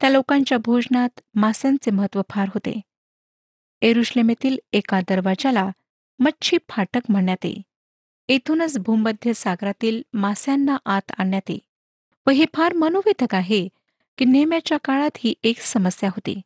त्या 0.00 0.10
लोकांच्या 0.10 0.58
भोजनात 0.58 1.20
मास्यांचे 1.34 1.90
महत्त्व 1.90 2.22
फार 2.30 2.48
होते. 2.48 2.80
एरुश्लेमेतील 3.82 4.58
एका 4.72 5.00
दरवाजाला 5.00 5.70
मच्छी 6.18 6.58
फाटक 6.68 7.00
म्हणण्यात 7.08 7.44
येई. 7.44 7.56
येथूनच 8.28 8.78
भूमध्य 8.78 9.32
सागरातील 9.32 10.02
मास्यांना 10.12 10.76
आत 10.86 11.12
आणण्यात 11.18 11.50
येई. 11.50 11.58
व 12.26 12.30
हे 12.30 12.44
फार 12.54 12.72
मनोवेधक 12.72 13.34
आहे 13.34 13.68
की 14.18 14.24
नेहम्याच्या 14.24 14.78
काळात 14.84 15.10
ही 15.16 15.34
एक 15.42 15.60
समस्या 15.60 16.08
होती. 16.08 16.40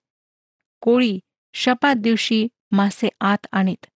कोळी 0.80 1.18
शपात 1.54 1.94
दिवशी 1.94 2.48
मासे 2.72 3.08
आत 3.20 3.46
आणीत. 3.52 3.86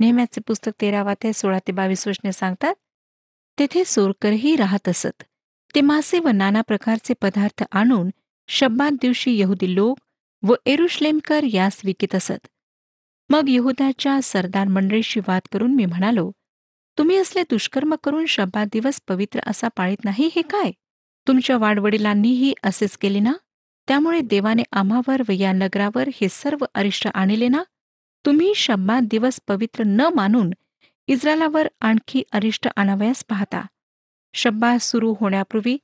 नेहम्याचे 0.00 0.40
पुस्तक 0.46 0.72
तेरावा 0.80 1.14
ते 1.14 1.32
सोळा 1.32 1.58
ते 1.66 1.72
बावीस 1.72 2.06
वचने 2.08 2.32
सांगतात 2.32 2.74
तेथे 3.58 3.84
सोरकरही 3.84 4.54
राहत 4.56 4.88
असत. 4.88 5.22
ते 5.74 5.80
मासे 5.80 6.18
व 6.18 6.28
नाना 6.28 6.60
प्रकारचे 6.60 7.14
पदार्थ 7.22 7.62
आणून 7.70 8.10
शब्बात 8.48 8.92
दिवशी 9.02 9.36
यहुदी 9.38 9.74
लोक 9.74 9.98
व 10.42 10.54
एरुश्लेमकर 10.66 11.44
यास 11.44 11.80
विकित 11.84 12.14
असत. 12.14 12.46
मग 13.30 13.48
यहुदाच्या 13.48 14.18
सरदार 14.22 14.68
मंडळीशी 14.68 15.20
वाद 15.20 15.48
करून 15.52 15.74
मी 15.74 15.84
म्हणालो 15.84 16.30
तुम्ही 16.98 17.16
असले 17.16 17.42
दुष्कर्म 17.50 17.94
करून 18.04 18.24
शब्बात 18.26 18.66
दिवस 18.72 19.00
पवित्र 19.08 19.40
असा 19.46 19.68
पाळीत 19.76 20.04
नाही 20.04 20.30
हे 20.36 20.42
काय? 20.42 20.70
तुमच्या 21.26 21.56
वाडवडिलांनीही 21.58 22.52
असेच 22.64 22.96
केले 22.96 23.20
ना? 23.20 23.32
त्यामुळे 23.88 24.20
देवाने 24.20 24.62
आम्हावर 24.72 25.22
व 25.28 25.32
या 25.32 25.52
नगरावर 25.52 26.08
हे 26.14 26.28
सर्व 26.28 26.64
अरिष्ट 26.74 27.08
आणले 27.14 27.48
ना? 27.48 27.62
तुम्ही 28.26 28.52
शब्बात 28.54 29.02
दिवस 29.02 29.40
पवित्र 29.48 29.84
न 29.86 30.00
मानून 30.14 30.50
इस्रायलावर 31.08 31.68
आणखी 31.80 32.22
अरिष्ट 32.32 32.68
आणावयास 32.76 33.24
पाहता. 33.24 33.62
शब्बा 34.34 34.78
सुरू 34.78 35.14
होण्यापूर्वी 35.20 35.78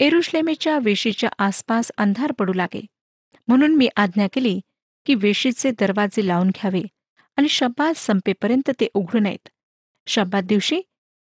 एरुश्लेमेच्या 0.00 0.78
वेशीच्या 0.78 1.30
आसपास 1.38 1.90
अंधार 1.98 2.32
पडू 2.32 2.52
लागे. 2.52 2.80
म्हणून 3.48 3.76
मी 3.76 3.88
आज्ञा 3.96 4.26
केली 4.32 4.60
की 5.06 5.14
वेशीचे 5.14 5.70
दरवाजे 5.70 6.26
लावून 6.26 6.48
घ्यावे 6.48 6.82
आणि 7.36 7.48
शब्बात 7.48 7.94
संपेपर्यंत 7.96 8.70
ते 8.80 8.88
उघडू 8.94 9.18
नयेत. 9.18 9.48
शब्बात 10.06 10.42
दिवशी 10.42 10.80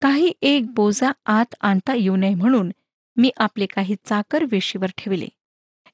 काही 0.02 0.32
एक 0.42 0.74
बोजा 0.74 1.12
आत 1.26 1.56
आणता 1.62 1.94
येऊ 1.96 2.16
नये 2.16 2.36
म्हणून 2.36 2.72
मी 3.18 3.32
आपले 3.38 3.66
काही 3.66 3.96
चाकर 4.06 4.44
वेशीवर 4.52 4.88
ठेवले. 4.98 5.28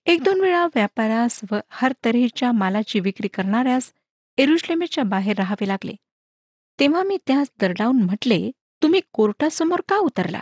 एक 0.05 0.23
दोन 0.23 0.41
वेळा 0.41 0.65
व्यापारास 0.65 1.41
व 1.51 1.55
हर 1.69 1.93
तऱ्हेच्या 2.05 2.51
मालाची 2.51 2.99
विक्री 2.99 3.27
करणाऱ्यास 3.27 3.91
एरुश्लेमेच्या 4.37 5.03
बाहेर 5.03 5.37
राहावे 5.37 5.67
लागले. 5.67 5.93
तेव्हा 6.79 7.03
मी 7.03 7.17
त्यास 7.27 7.51
दरडावून 7.61 8.01
म्हटले 8.01 8.51
तुम्ही 8.83 9.01
कोर्टासमोर 9.13 9.81
का 9.89 9.97
उतरला? 9.97 10.39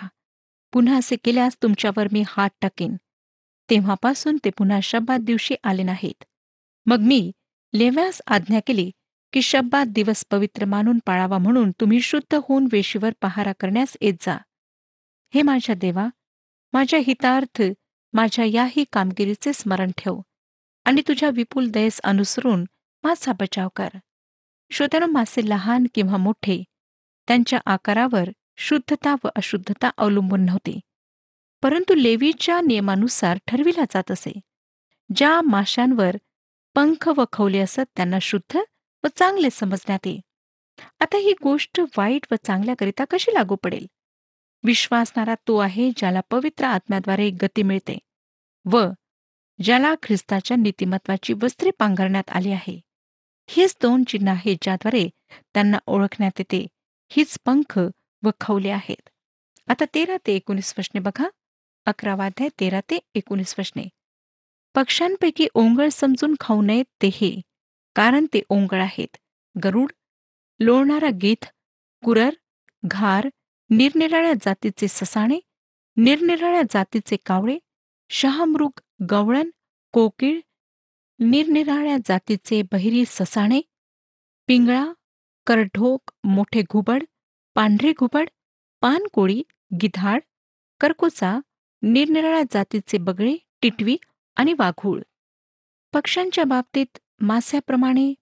पुन्हा 0.74 0.98
असे 0.98 1.16
केल्यास 1.16 1.58
तुमच्यावर 1.64 2.08
मी 2.12 2.24
हात 2.28 2.50
टाकेन. 2.62 2.96
तेव्हापासून 3.70 4.38
ते 4.46 4.50
पुन्हा 4.50 4.80
शब्बात 4.84 5.20
दिवशी 5.20 5.56
आले 5.64 5.84
नाहीत. 5.84 6.24
मग 6.86 7.00
मी 7.00 7.32
लेव्यास 7.74 8.22
आज्ञा 8.28 8.60
केली 8.68 8.92
की 9.34 9.42
शब्बात 9.42 9.86
दिवस 9.86 10.26
पवित्र 10.32 10.66
मानून 10.66 11.00
पाळावा 11.06 11.38
म्हणून 11.38 11.72
तुम्ही 11.72 12.02
शुद्ध 12.02 12.36
होऊन 12.36 12.68
वेशीवर 12.72 13.10
पहारा 13.22 13.52
करण्यास 13.60 13.98
येत 14.02 14.14
जा. 14.22 14.38
हे 15.34 15.42
माझ्या 15.42 15.76
देवा 15.76 16.08
माझ्या 16.74 17.00
हितार्थ 17.00 17.62
माझ्या 18.14 18.46
याही 18.46 18.86
कामगिरीचे 18.94 19.54
स्मरण 19.54 19.92
ठेव 19.98 20.20
आणि 20.86 21.02
तुझ्या 21.08 21.30
विपुल 21.34 21.70
दयेस 21.70 22.00
अनुसरून 22.04 22.66
माझा 23.04 23.32
बचाव 23.32 23.70
कर. 23.76 23.90
श्रोत्यानो 24.72 25.06
मासे 25.06 25.50
लहान 25.50 25.86
किंवा 25.94 26.18
मोठे 26.18 26.64
त्यांच्या 27.28 27.60
आकारावर 27.66 28.30
शुद्धता 28.58 29.16
व 29.24 29.28
अशुद्धता 29.36 29.90
अवलंबून 29.98 30.46
नव्हती. 30.46 30.80
परंतु 31.62 31.94
लेवीच्या 31.94 32.62
नियमानुसार 32.62 33.38
ठरविला 33.48 33.84
जात 33.84 34.12
असे 34.12 34.40
ज्या 35.16 35.42
माशांवर 35.42 36.18
पंख 36.76 37.08
व 37.08 37.24
खवले 37.32 37.60
असत 37.60 37.86
त्यांना 37.96 38.18
शुद्ध 38.22 38.58
व 39.04 39.08
चांगले 39.16 39.50
समजण्यात 39.52 40.00
येई 40.06 40.20
आता 41.00 41.18
ही 41.18 41.34
गोष्ट 41.44 41.82
वाईट 41.98 42.26
व 42.32 42.36
चांगल्याकरिता 42.44 43.04
कशी 43.10 43.34
लागू 43.34 43.56
पडेल? 43.56 43.86
विश्वासणारा 44.64 45.36
तो 45.48 45.58
आहे 45.58 45.90
ज्याला 45.98 46.22
पवित्र 46.30 46.66
आत्म्याद्वारे 46.66 47.30
गती 47.30 47.64
मिळते 47.64 47.98
व 48.66 48.86
ज्याला 49.64 49.96
ख्रिस्ताच्या 50.04 50.58
नीतिमत्वाची 50.58 51.34
वस्त्रे 51.34 51.72
पांघरण्यात 51.72 52.30
आली 52.30 52.52
आहे. 52.52 52.82
हीच 53.50 53.76
दोन 53.82 54.04
चिन्ह 54.04 54.32
आहेत 54.32 54.58
ज्याद्वारे 54.62 55.08
त्यांना 55.54 55.78
ओळखण्यात 55.88 56.40
येते. 56.40 56.66
हीच 57.12 57.38
पंख 57.46 57.78
व 58.24 58.30
खवले 58.42 58.70
आहेत. 58.70 59.10
आता 59.68 59.86
तेरा 59.96 60.18
ते 60.28 60.36
एकोणीस 60.36 60.74
वचने 60.78 61.00
बघा. 61.00 61.28
अकरावाध्याय 61.88 62.50
तेरा 62.60 62.80
ते 62.90 63.00
एकोणीस 63.16 63.56
वचने 63.60 63.88
पक्ष्यांपैकी 64.76 65.48
ओंगळ 65.56 65.88
समजून 65.92 66.36
खाऊ 66.40 66.62
नयेत 66.62 66.86
ते 67.02 67.10
हे 67.14 67.30
कारण 67.96 68.26
ते 68.34 68.42
ओंगळ 68.50 68.82
आहेत. 68.82 69.18
गरुड 69.56 69.92
लोळणारा 70.60 71.10
गीत 71.22 71.46
कुरर 72.04 72.34
घार 72.84 73.28
निरनिराळ्या 73.70 74.34
जातीचे 74.42 74.88
ससाणे 74.88 75.40
निरनिराळ्या 75.98 76.62
जातीचे 76.72 77.18
कावळे 77.26 77.58
शहामृग 78.10 78.80
गवळण 79.12 79.50
कोकिळ 79.94 80.40
निरनिराळ्या 81.20 81.98
जातीचे 82.06 82.62
बहिरी 82.62 83.04
ससाणे 83.08 83.62
पिंगळा 84.48 84.86
करढोक 85.48 86.12
मोठे 86.24 86.62
घुबड 86.62 87.04
पांढरे 87.56 87.92
घुबड 87.92 88.30
पानकोळी 88.82 89.42
गिधाड 89.82 90.20
करकोचा 90.82 91.40
निरनिराळ्या 91.82 92.44
जातीचे 92.52 92.98
बगळे 92.98 93.36
टिटवी 93.62 93.98
आणि 94.36 94.54
वाघूळ. 94.54 95.02
पक्ष्यांच्या 95.94 96.44
बाबतीत 96.44 96.98
मास्याप्रमाणे 97.22 98.14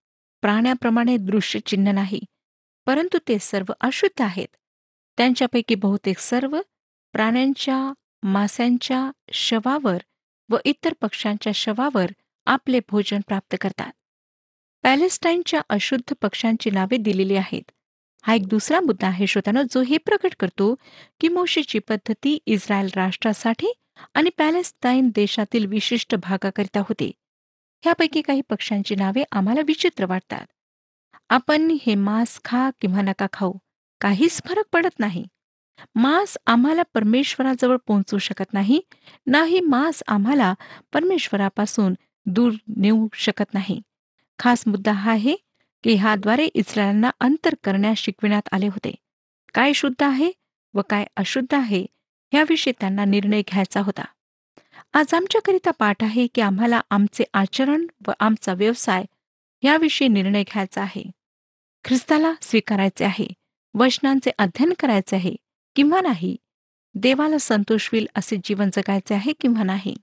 प्राण्याप्रमाणे 0.44 1.18
दृश्य 1.18 1.60
चिन्ह 1.60 1.92
नाही 1.92 2.20
परंतु 2.88 3.18
ते 3.28 3.38
सर्व 3.40 3.74
अशुद्ध 3.82 4.22
आहेत. 4.22 4.48
त्यांच्यापैकी 5.18 5.76
बहुतेक 5.76 6.20
सर्व 6.20 6.60
प्राण्यांच्या 7.14 7.94
मास्यांच्या 8.24 9.10
शवावर 9.32 9.98
व 10.50 10.58
इतर 10.66 10.94
पक्ष्यांच्या 11.02 11.54
शवावर 11.56 12.12
आपले 12.46 12.80
भोजन 12.90 13.20
प्राप्त 13.28 13.56
करतात. 13.62 13.92
पॅलेस्टाईनच्या 14.84 15.62
अशुद्ध 15.70 16.14
पक्ष्यांची 16.22 16.70
नावे 16.70 16.98
दिलेली 16.98 17.36
आहेत. 17.36 17.72
हा 18.22 18.34
एक 18.34 18.48
दुसरा 18.48 18.80
मुद्दा 18.80 19.08
आहे 19.08 19.28
श्रोत्यानं 19.28 19.62
जो 19.72 19.82
हे 19.82 19.98
प्रकट 19.98 20.34
करतो 20.40 20.76
की 21.22 21.28
मोशीची 21.28 21.80
पद्धती 21.80 22.38
इस्रायल 22.46 22.90
राष्ट्रासाठी 22.96 23.74
आणि 24.14 24.30
पॅलेस्टाईन 24.38 25.10
देशातील 25.16 25.66
विशिष्ट 25.66 26.16
भागाकरिता 26.16 26.80
होते. 26.80 27.12
ह्यापैकी 27.84 28.22
काही 28.22 28.42
पक्ष्यांची 28.50 28.96
नावे 28.96 29.24
आम्हाला 29.32 29.62
विचित्र 29.68 30.06
वाटतात. 30.06 30.46
आपण 31.30 31.78
हे 31.86 31.96
मांस 31.96 32.40
खा 32.44 32.70
किंवा 32.82 33.02
नका 33.02 33.28
खाऊ 33.34 33.54
काहीच 34.02 34.42
फरक 34.46 34.66
पडत 34.74 35.00
नाही. 35.00 35.26
मांस 35.96 36.38
आम्हाला 36.46 36.82
परमेश्वराजवळ 36.94 37.78
पोहोचू 37.88 38.18
शकत 38.18 38.54
नाही 38.54 38.82
नाही 39.28 39.60
मांस 39.60 40.04
आम्हाला 40.08 40.54
परमेश्वरापासून 40.94 41.94
दूर 42.26 42.54
नेऊ 42.78 43.08
शकत 43.14 43.54
नाही. 43.54 43.82
खास 44.40 44.64
मुद्दा 44.68 44.92
हा 44.92 45.12
आहे 45.12 45.36
की 45.84 45.96
ह्याद्वारे 45.96 46.46
इस्रायलांना 46.54 47.10
अंतर 47.20 47.56
करण्यास 47.64 47.98
शिकविण्यात 47.98 48.48
आले 48.52 48.68
होते. 48.68 48.94
काय 49.54 49.74
शुद्ध 49.74 50.02
आहे 50.04 50.32
व 50.74 50.82
काय 50.90 51.06
अशुद्ध 51.18 51.54
आहे 51.54 51.86
याविषयी 52.34 52.74
त्यांना 52.80 53.06
निर्णय 53.06 53.42
घ्यायचा 53.42 53.82
होता. 53.82 54.04
आज 54.94 55.14
आमच्याकरिता 55.14 55.72
पाठ 55.72 56.04
आहे 56.04 56.26
की 56.28 56.42
आम्हाला 56.42 56.82
आमचे 56.90 57.24
आचरण 57.34 57.86
व 58.08 58.12
आमचा 58.20 58.54
व्यवसाय 58.54 59.04
याविषयी 59.64 60.08
निर्णय 60.08 60.44
घ्यायचा 60.44 60.82
आहे. 60.82 61.04
ख्रिस्ताला 61.86 62.34
स्वीकारायचे 62.42 63.06
आहे 63.06 63.28
वचनांचे 63.76 64.32
अध्ययन 64.38 64.74
करायचे 64.80 65.16
आहे 65.16 65.36
किंवा 65.76 66.02
नाही 66.02 66.36
देवाला 66.96 67.38
संतोष 67.38 67.90
होईल 67.92 68.08
असे 68.16 68.36
जीवन 68.44 68.70
जगायचे 68.74 69.14
आहे 69.16 69.34
किंवा 69.40 69.64
नाही. 69.64 69.96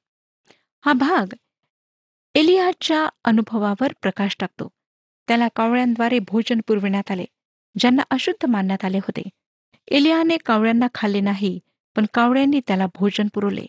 हा 0.84 0.92
भाग 0.92 1.34
एलियाच्या 2.34 3.06
अनुभवावर 3.24 3.92
प्रकाश 4.02 4.36
टाकतो. 4.40 4.68
त्याला 5.28 5.48
कावळ्यांद्वारे 5.56 6.18
भोजन 6.18 6.60
पुरविण्यात 6.66 7.10
आले 7.10 7.24
ज्यांना 7.76 8.02
अशुद्ध 8.10 8.46
मानण्यात 8.50 8.84
आले 8.84 8.98
होते. 8.98 9.22
एलियाने 9.88 10.36
कावळ्यांना 10.36 10.86
खाल्ले 10.94 11.20
नाही 11.20 11.58
पण 11.96 12.06
कावळ्यांनी 12.14 12.60
त्याला 12.66 12.86
भोजन 12.94 13.28
पुरवले. 13.34 13.66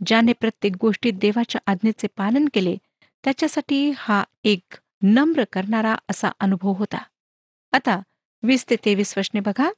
ज्याने 0.00 0.32
प्रत्येक 0.32 0.76
गोष्टीत 0.80 1.12
देवाच्या 1.20 1.60
आज्ञेचे 1.70 2.06
पालन 2.16 2.48
केले 2.54 2.76
त्याच्यासाठी 3.24 3.90
हा 3.96 4.22
एक 4.44 4.76
नम्र 5.02 5.44
करणारा 5.52 5.94
असा 6.10 6.30
अनुभव 6.40 6.72
होता. 6.72 6.98
आता 7.72 7.98
वीस 8.42 8.64
ते 8.70 8.76
तेवीस 8.84 9.16
वचने 9.18 9.40
बघा. 9.40 9.70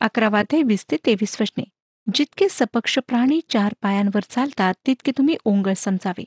अकरावाध्ये 0.00 0.62
वीस 0.62 0.84
ते 0.90 0.96
तेवीस 1.06 1.36
वचने 1.40 1.64
जितके 2.06 2.48
सपक्ष 2.50 2.98
प्राणी 2.98 3.40
चार 3.50 3.74
पायांवर 3.82 4.20
चालतात 4.30 4.74
तितके 4.86 5.12
तुम्ही 5.18 5.36
ओंगळ 5.44 5.72
समजावे. 5.76 6.24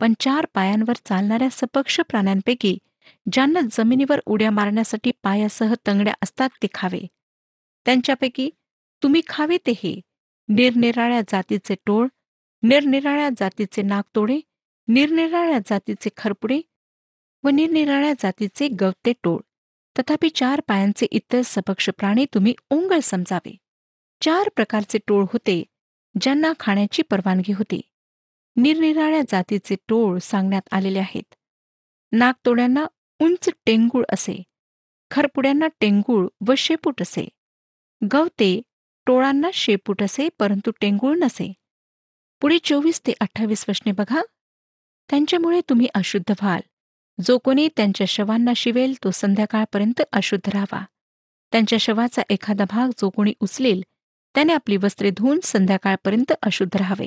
पण 0.00 0.12
चार 0.20 0.46
पायांवर 0.54 0.92
चालणाऱ्या 1.04 1.48
सपक्ष 1.50 2.00
प्राण्यांपैकी 2.00 2.78
ज्यांना 3.32 3.60
जमिनीवर 3.72 4.20
उड्या 4.26 4.50
मारण्यासाठी 4.50 5.12
पायासह 5.22 5.74
तंगड्या 5.86 6.14
असतात 6.22 6.48
ते 6.62 6.66
खावे. 6.74 7.06
त्यांच्यापैकी 7.84 8.50
तुम्ही 9.02 9.20
खावे 9.28 9.56
ते 9.66 9.70
हे. 9.70 10.00
निरनिराळ्या 10.48 11.20
जातीचे 11.20 11.74
टोळ 11.86 12.06
निरनिराळ्या 12.62 13.28
जातीचे 13.38 13.82
नागतोडे 13.82 14.40
निरनिराळ्या 14.88 15.58
जातीचे 15.58 16.10
खरपुडे 16.16 16.60
व 17.44 17.48
निरनिराळ्या 17.48 18.12
जातीचे 18.12 18.68
गवते 18.68 19.12
टोळ. 19.22 19.40
तथापि 19.98 20.28
चार 20.28 20.60
पायांचे 20.60 21.06
इतर 21.10 21.40
सपक्ष 21.44 21.90
प्राणी 21.90 22.26
तुम्ही 22.34 22.54
ओंगळ 22.70 22.98
समजावे. 23.02 23.56
चार 24.20 24.48
प्रकारचे 24.56 24.98
टोळ 25.06 25.24
होते 25.32 25.62
ज्यांना 26.20 26.52
खाण्याची 26.60 27.02
परवानगी 27.02 27.52
होती. 27.52 27.80
निरनिराळ्या 28.56 29.20
जातीचे 29.28 29.76
टोळ 29.88 30.18
सांगण्यात 30.18 30.68
आलेले 30.72 30.98
आहेत. 30.98 31.34
नागतोड्यांना 32.12 32.86
उंच 33.18 33.48
टेंगूळ 33.66 34.04
असे 34.08 34.42
खरपुड्यांना 35.10 35.66
टेंगूळ 35.80 36.28
व 36.48 36.54
शेपूट 36.58 37.02
असे. 37.02 37.28
गवते 38.12 38.62
टोळांना 39.06 39.50
शेपूट 39.54 40.02
असे 40.02 40.28
परंतु 40.38 40.70
टेंगूळ 40.80 41.18
नसे. 41.18 41.52
पुढे 42.40 42.58
चोवीस 42.58 43.00
ते 43.06 43.12
अठ्ठावीस 43.20 43.64
वशने 43.68 43.92
बघा. 43.92 44.22
त्यांच्यामुळे 45.10 45.60
तुम्ही 45.68 45.86
अशुद्ध 45.94 46.30
व्हाल. 46.30 46.60
जो 47.24 47.38
कोणी 47.38 47.68
त्यांच्या 47.76 48.06
शवांना 48.06 48.52
शिवेल 48.56 48.94
तो 49.04 49.10
संध्याकाळपर्यंत 49.10 50.02
अशुद्ध 50.12 50.50
राहावा. 50.54 50.84
त्यांच्या 51.52 51.78
शवाचा 51.78 52.22
एखादा 52.30 52.64
भाग 52.64 52.88
जो 52.88 53.10
कोणी 53.10 53.32
उचलेल 53.40 53.82
त्याने 54.34 54.52
आपली 54.52 54.76
वस्त्रे 54.76 55.10
धुवून 55.10 55.40
संध्याकाळपर्यंत 55.44 56.32
अशुद्ध 56.42 56.76
राहावे. 56.76 57.06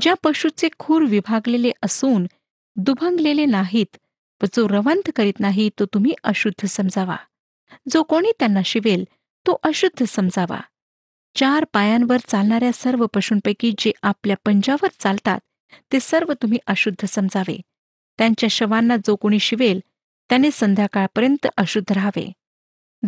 ज्या 0.00 0.14
पशूचे 0.24 0.68
खूर 0.78 1.02
विभागलेले 1.02 1.70
असून 1.82 2.26
दुभंगलेले 2.76 3.44
नाहीत 3.44 3.96
व 4.42 4.46
जो 4.54 4.68
रवंथ 4.68 5.10
करीत 5.16 5.40
नाही 5.40 5.70
तो 5.78 5.84
तुम्ही 5.84 6.14
अशुद्ध 6.24 6.66
समजावा. 6.66 7.16
जो 7.90 8.02
कोणी 8.02 8.32
त्यांना 8.38 8.60
शिवेल 8.64 9.04
तो 9.46 9.58
अशुद्ध 9.62 10.04
समजावा. 10.04 10.60
चार 11.34 11.64
पायांवर 11.72 12.16
चालणाऱ्या 12.26 12.72
सर्व 12.72 13.06
पशूंपैकी 13.06 13.72
जे 13.78 13.92
आपल्या 14.02 14.36
पंजावर 14.44 14.88
चालतात 14.98 15.40
ते 15.92 16.00
सर्व 16.00 16.32
तुम्ही 16.32 16.58
अशुद्ध 16.66 17.06
समजावे. 17.06 17.60
त्यांच्या 18.18 18.48
शवांना 18.48 18.96
जो 18.96 19.16
कोणी 19.16 19.38
शिवेल 19.38 19.80
त्याने 20.30 20.50
संध्याकाळपर्यंत 20.52 21.46
अशुद्ध 21.56 21.92
राहावे. 21.92 22.32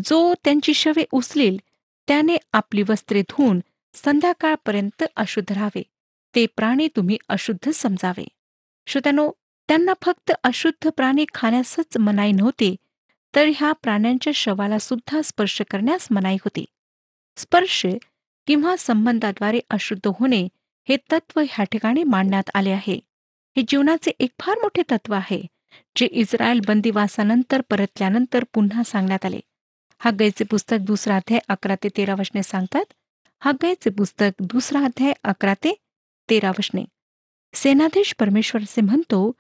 जो 0.05 0.35
त्यांची 0.45 0.75
शवे 0.75 1.05
उचलेल 1.13 1.61
त्याने 2.09 2.37
आपली 2.53 2.83
वस्त्रे 2.89 3.23
धुवून 3.23 3.61
संध्याकाळपर्यंत 3.95 5.05
अशुद्ध 5.17 5.53
राहावे. 5.53 5.83
ते 6.35 6.47
प्राणी 6.47 6.89
तुम्ही 6.97 7.17
अशुद्ध 7.29 7.71
समजावे. 7.71 8.25
श्रोत्यानो 8.87 9.31
त्यांना 9.69 9.93
फक्त 10.03 10.33
अशुद्ध 10.45 10.91
प्राणी 10.91 11.25
खाण्यासच 11.35 11.97
मनाई 11.97 12.33
नव्हती 12.33 12.75
तर 13.35 13.51
ह्या 13.57 13.73
प्राण्यांच्या 13.73 14.33
शवाला 14.37 14.79
सुद्धा 14.79 15.21
स्पर्श 15.25 15.61
करण्यास 15.71 16.07
मनाई 16.11 16.37
होती. 16.37 16.65
स्पर्श 17.37 17.85
किंवा 18.47 18.75
संबंधाद्वारे 18.79 19.61
अशुद्ध 19.71 20.07
होणे 20.21 20.47
हे 20.89 20.97
तत्व 21.13 21.41
ह्या 21.41 21.65
ठिकाणी 21.65 22.03
मांडण्यात 22.05 22.51
आले 22.55 22.71
आहे. 22.71 22.99
हे 23.57 23.63
जीवनाचे 23.69 24.11
एक 24.21 24.31
फार 24.41 24.59
मोठे 24.63 24.83
तत्व 24.91 25.15
आहे 25.15 25.41
जे 25.97 26.07
इस्रायल 26.07 26.61
बंदिवासानंतर 26.67 27.61
परतल्यानंतर 27.71 28.45
पुन्हा 28.55 28.83
सांगण्यात 28.87 29.25
आले. 29.25 29.41
हग्गईचे 30.01 30.45
पुस्तक 30.45 30.79
दुसरा 30.81 31.17
अध्याय 31.17 31.41
अकरा 31.49 31.75
ते 31.83 31.89
तेरा 31.97 32.15
वशने 32.19 32.43
सांगतात 32.43 32.93
हग्गईचे 33.43 33.91
पुस्तक 33.91 34.43
दुसरा 34.43 34.85
अध्याय 34.85 35.13
अकरा 35.25 35.55
ते 35.55 35.75
तेरा 36.31 36.51
वशने 36.51 36.85
सेनाधीश 37.55 38.15
परमेश्वर 38.19 38.63
असे 38.63 38.81
म्हणतो 38.81 39.33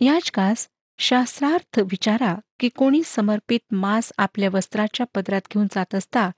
याचकास 0.00 0.68
शास्त्रार्थ 0.98 1.78
विचारा 1.80 2.34
की 2.60 2.68
कोणी 2.68 3.02
समर्पित 3.02 3.60
मांस 3.72 4.12
आपल्या 4.18 4.48
वस्त्राच्या 4.52 5.06
पदरात 5.14 5.40
घेऊन 5.54 5.66
जात 5.74 5.94
असता 5.94 6.30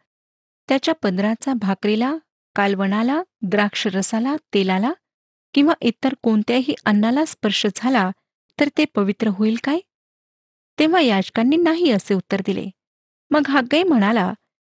त्याच्या 0.69 0.95
पदराचा 0.95 1.53
भाकरीला 1.55 2.17
कालवणाला 2.57 3.23
द्राक्षरसाला 3.43 4.37
तेलाला 4.55 4.93
किंवा 5.55 5.75
इतर 5.81 6.15
कोणत्याही 6.23 6.75
अन्नाला 6.87 7.25
स्पर्श 7.25 7.67
झाला 7.77 8.11
तर 8.61 8.69
ते 8.79 8.85
पवित्र 8.85 9.29
होईल 9.29 9.57
काय? 9.65 9.79
तेव्हा 10.79 11.01
याचकांनी 11.01 11.57
नाही 11.57 11.91
असे 11.91 12.15
उत्तर 12.15 12.41
दिले. 12.47 12.67
मग 13.31 13.49
हागई 13.49 13.83
म्हणाला 13.83 14.33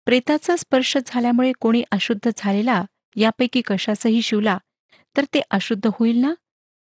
प्रेताचा 0.06 0.56
स्पर्श 0.56 0.98
झाल्यामुळे 1.06 1.52
कोणी 1.52 1.84
अशुद्ध 1.92 2.30
झालेला 2.38 2.84
यापैकी 3.16 3.62
कशासही 3.62 4.22
शिवला 4.22 4.58
तर 5.18 5.26
ते 5.34 5.42
अशुद्ध 5.52 5.88
होईल 5.88 6.18
ना? 6.18 6.34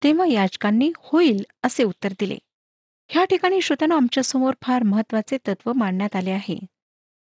तेव्हा 0.04 0.26
याचकांनी 0.26 0.91
होईल 0.97 1.45
असे 1.63 1.84
उत्तर 1.84 2.13
दिले. 2.19 2.38
ह्या 3.10 3.26
ठिकाणी 3.26 3.62
श्रोत्यानं 3.62 3.95
आमच्यासमोर 3.95 4.54
फार 4.62 4.84
महत्त्वाचे 4.84 5.38
तत्व 5.47 5.74
मांडण्यात 5.74 6.15
आले 6.15 6.32
आहे. 6.32 6.60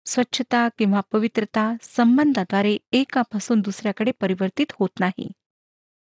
स्वच्छता 0.06 0.68
किंवा 0.78 1.02
पवित्रता 1.12 1.74
संबंधाद्वारे 1.82 2.78
एकापासून 2.92 3.62
दुसऱ्याकडे 3.62 4.12
परिवर्तित 4.12 4.66
होत 4.72 5.00
नाही. 5.00 5.32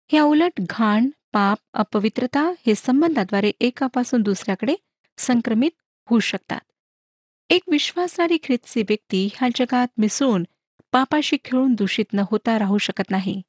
ह्या 0.08 0.23
उलट 0.23 0.52
घाण 0.60 1.10
पाप 1.34 1.58
अपवित्रता 1.73 2.41
हे 2.41 2.75
संबंधाद्वारे 2.75 3.52
एकापासून 3.60 4.21
दुसऱ्याकडे 4.21 4.75
संक्रमित 5.17 5.71
होऊ 6.06 6.19
शकतात. 6.19 6.60
एक 7.49 7.62
विश्वासणारी 7.67 8.38
ख्रिस्ती 8.43 8.82
व्यक्ती 8.82 9.30
ह्या 9.34 9.49
जगात 9.56 9.88
मिसळून 9.97 10.43
पापाशी 10.91 11.38
खेळून 11.43 11.73
दूषित 11.73 12.06
न 12.13 12.19
होता 12.32 12.60
राहू 12.60 12.78
शकत 12.78 13.12
नाही. 13.12 13.41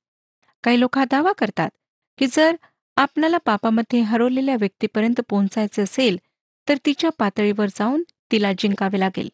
काही 0.65 0.81
लोक 0.81 0.99
हा 0.99 1.05
दावा 1.05 1.33
करतात 1.33 1.71
की 2.19 2.27
जर 2.27 2.57
आपणाला 2.97 3.39
पापामध्ये 3.39 4.01
हरवलेल्या 4.01 4.57
व्यक्तीपर्यंत 4.61 5.21
पोहोचायचे 5.29 5.83
असेल 5.83 6.19
तर 6.69 6.75
तिच्या 6.87 7.11
पातळीवर 7.11 7.67
जाऊन 7.67 8.03
तिला 8.33 8.53
जिंकावे 8.59 9.01
लागेल. 9.01 9.29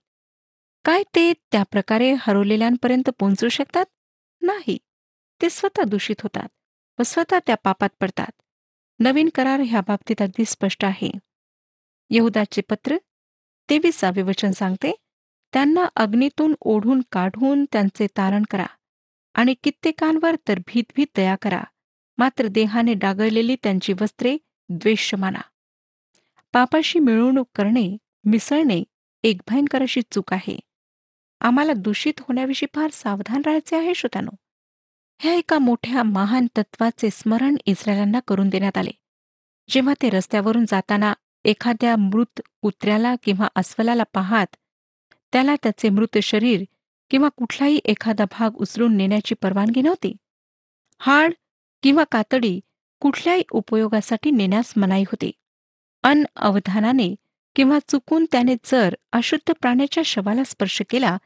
काय 0.84 1.02
ते 1.14 1.32
त्या 1.32 1.62
प्रकारे 1.62 2.14
हरवलेल्यांपर्यंत 2.20 3.10
पोहोचू 3.18 3.48
शकतात? 3.48 3.84
नाही. 4.42 4.78
ते 5.42 5.50
स्वतः 5.50 5.84
दूषित 5.84 6.22
होतात 6.22 6.48
व 6.98 7.02
स्वतः 7.02 7.38
त्या 7.46 7.56
पापात 7.56 7.88
पडतात. 8.00 8.30
नवीन 9.00 9.28
करार 9.34 9.60
ह्या 9.60 9.80
बाबतीत 9.80 10.22
अगदी 10.22 10.44
स्पष्ट 10.44 10.84
आहे. 10.84 11.10
यहुदाचे 12.10 12.62
पत्र 12.62 12.96
तेवीसावे 13.70 14.22
वचन 14.22 14.50
सांगते 14.50 14.92
त्यांना 15.52 15.86
अग्नीतून 15.96 16.54
ओढून 16.60 17.02
काढून 17.12 17.64
त्यांचे 17.64 18.06
तारण 18.06 18.42
करा. 18.50 18.66
आणि 19.36 19.54
कित्येकांवर 19.62 20.36
तर 20.48 20.58
भीतभीत 20.66 21.06
दया 21.16 21.34
करा. 21.42 21.62
मात्र 22.18 22.46
देहाने 22.46 22.94
डागळलेली 22.94 23.56
त्यांची 23.62 23.92
वस्त्रे 23.92 24.36
द्वेष 24.68 25.14
माना 25.14 25.40
पापाशी 26.52 26.98
मिळवणूक 26.98 27.48
करणे 27.54 27.96
मिसळणे 28.24 28.82
एक 29.22 29.40
भयंकर 29.50 29.82
अशी 29.82 30.00
चूक 30.10 30.32
आहे. 30.32 30.58
आम्हाला 31.40 31.72
दूषित 31.72 32.20
होण्याविषयी 32.20 32.66
फार 32.74 32.90
सावधान 32.92 33.42
राहायचे 33.46 33.76
आहे 33.76 33.94
श्रोतानो. 33.94 34.30
ह्या 35.20 35.34
एका 35.34 35.58
मोठ्या 35.58 36.02
महान 36.02 36.46
तत्वाचे 36.58 37.08
स्मरण 37.12 37.56
इस्रायलांना 37.66 38.20
करून 38.28 38.48
देण्यात 38.48 38.78
आले. 38.78 38.90
जेव्हा 39.68 39.94
ते 40.02 40.10
रस्त्यावरून 40.10 40.64
जाताना 40.68 41.12
एखाद्या 41.44 41.96
मृत 41.96 42.40
कुत्र्याला 42.60 43.14
किंवा 43.22 43.48
अस्वलाला 43.54 44.02
पाहात 44.14 44.56
त्याला 45.32 45.54
त्याचे 45.62 45.88
मृत 45.88 46.18
शरीर 46.22 46.64
किंवा 47.10 47.28
कुठलाही 47.28 47.80
एखादा 47.84 48.24
भाग 48.30 48.56
उचलून 48.56 48.96
नेण्याची 48.96 49.34
परवानगी 49.34 49.82
नव्हती. 49.82 50.14
हाड 51.00 51.32
किंवा 51.82 52.04
कातडी 52.04 52.60
कुठल्याही 53.00 53.42
उपयोगासाठी 53.50 54.30
नेण्यास 54.30 54.72
मनाई 54.76 55.02
होती. 55.02 55.30
अनअवधानाने 56.02 57.14
किंवा 57.56 57.78
चुकून 57.88 58.26
त्याने 58.32 58.54
जर 58.64 58.94
अशुद्ध 59.12 59.52
प्राण्याच्या 59.60 60.02
शवाला 60.02 60.44
स्पर्श 60.44 60.82
केला 60.90 61.16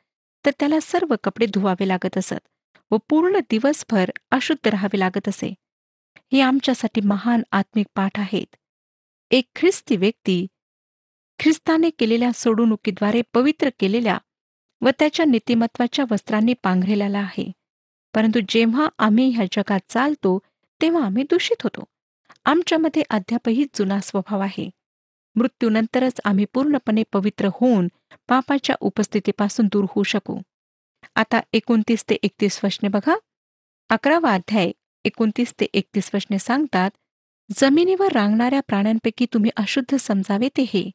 तर 0.47 0.51
त्याला 0.59 0.81
सर्व 0.83 1.15
कपडे 1.25 1.47
धुवावे 1.47 1.89
लागत 1.89 2.19
असत 2.19 2.49
व 2.91 2.97
पूर्ण 3.09 3.39
दिवसभर 3.51 4.11
अशुद्ध 4.31 4.69
राहावे 4.69 4.99
लागत 4.99 5.29
असे. 5.29 5.55
हे 6.33 6.41
आमच्यासाठी 6.41 7.01
महान 7.01 7.43
आत्मिक 7.53 7.87
पाठ 7.95 8.19
आहेत. 8.21 8.57
एक 9.31 9.45
ख्रिस्ती 9.57 9.97
व्यक्ती 9.97 10.47
ख्रिस्ताने 11.39 11.91
केलेल्या 11.91 12.33
सोडवणुकीद्वारे 12.33 13.23
पवित्र 13.35 13.69
केलेल्या 13.79 14.19
व 14.83 14.91
त्याच्या 14.99 15.27
नीतिमत्वाच्या 15.27 16.05
वस्त्रांनी 16.11 16.55
पांघरेलेला 16.63 17.19
आहे. 17.19 17.53
परंतु 18.15 18.41
जेव्हा 18.49 18.89
आम्ही 18.99 19.29
ह्या 19.29 19.47
जगात 19.53 19.81
चालतो 19.89 20.39
तेव्हा 20.83 21.05
आम्ही 21.05 21.23
दूषित 21.23 21.63
होतो. 21.63 21.85
आमच्यामध्ये 22.45 23.03
अद्यापही 23.11 23.65
जुना 23.75 24.01
स्वभाव 24.01 24.41
आहे. 24.41 24.71
मृत्यूनंतरच 25.37 26.21
आम्ही 26.25 26.45
पूर्णपणे 26.55 27.03
पवित्र 27.13 27.49
होऊन 27.53 27.89
पापाच्या 28.29 28.77
उपस्थितीपासून 28.81 29.67
दूर 29.67 29.85
होऊ 29.85 30.03
शकू. 30.03 30.39
आता 31.15 31.41
एकोणतीस 31.53 32.05
ते 32.11 32.15
एकतीस 32.15 32.61
वशने 32.65 32.89
बघा. 32.89 33.15
अकरावा 33.89 34.35
अध्याय 34.35 34.71
एकोणतीस 35.05 35.55
ते 35.61 35.67
एकतीस 35.75 36.11
वशने 36.15 36.39
सांगतात 36.39 36.91
जमिनीवर 37.57 38.13
रांगणाऱ्या 38.13 38.61
प्राण्यांपैकी 38.61 39.27
तुम्ही 39.35 39.51
अशुद्ध 39.57 39.97
समजावे 39.97 40.49
ते 40.49 40.63
हे. 40.63 40.91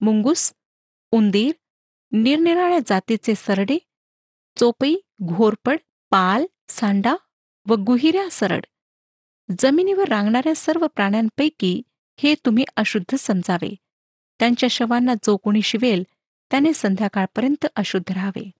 मुंगूस 0.00 0.52
उंदीर 1.12 1.52
निरनिराळ्या 2.12 2.78
जातीचे 2.86 3.34
सरडे 3.34 3.78
चोपई 4.56 4.96
घोरपड 5.22 5.76
पाल 6.10 6.44
सांडा 6.68 7.16
व 7.66 7.74
गुहिऱ्या 7.74 8.30
सरड. 8.30 8.64
जमिनीवर 9.58 10.08
रांगणाऱ्या 10.08 10.54
सर्व 10.54 10.86
प्राण्यांपैकी 10.86 11.82
हे 12.16 12.34
तुम्ही 12.34 12.64
अशुद्ध 12.76 13.16
समजावे. 13.16 13.74
त्यांच्या 14.38 14.68
शवांना 14.68 15.14
जो 15.14 15.36
कोणी 15.36 15.62
शिवेल 15.62 16.02
त्याने 16.50 16.72
संध्याकाळपर्यंत 16.72 17.66
अशुद्ध 17.76 18.12
राहावे. 18.12 18.50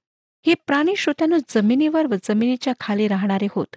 हे 0.46 0.54
प्राणी 0.54 0.96
श्रोत्यानं 0.96 1.38
जमिनीवर 1.48 2.06
व 2.06 2.14
जमिनीच्या 2.24 2.72
खाली 2.80 3.08
राहणारे 3.08 3.46
होत. 3.50 3.76